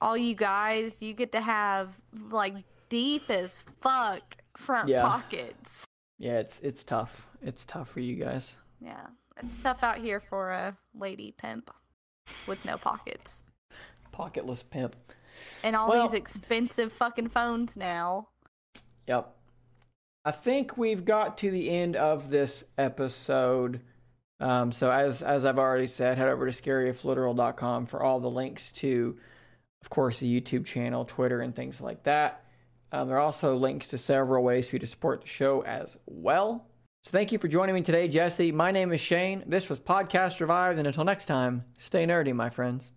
[0.00, 1.94] all you guys you get to have
[2.30, 2.54] like
[2.88, 5.02] deep as fuck front Yeah.
[5.02, 5.84] pockets
[6.18, 7.26] Yeah, it's it's tough.
[7.42, 8.56] It's tough for you guys.
[8.80, 9.06] yeah
[9.42, 11.70] it's tough out here for a lady pimp
[12.46, 13.42] with no pockets
[14.12, 14.94] Pocketless pimp.
[15.64, 18.28] and all Well- these expensive fucking phones now
[19.08, 19.34] Yep.
[20.24, 23.80] I think we've got to the end of this episode.
[24.42, 28.72] Um, so as as I've already said, head over to scaryifliteral.com for all the links
[28.72, 29.16] to,
[29.82, 32.44] of course, the YouTube channel, Twitter, and things like that.
[32.90, 35.96] Um, there are also links to several ways for you to support the show as
[36.06, 36.66] well.
[37.04, 38.52] So thank you for joining me today, Jesse.
[38.52, 39.44] My name is Shane.
[39.46, 42.92] This was Podcast Revived, and until next time, stay nerdy, my friends.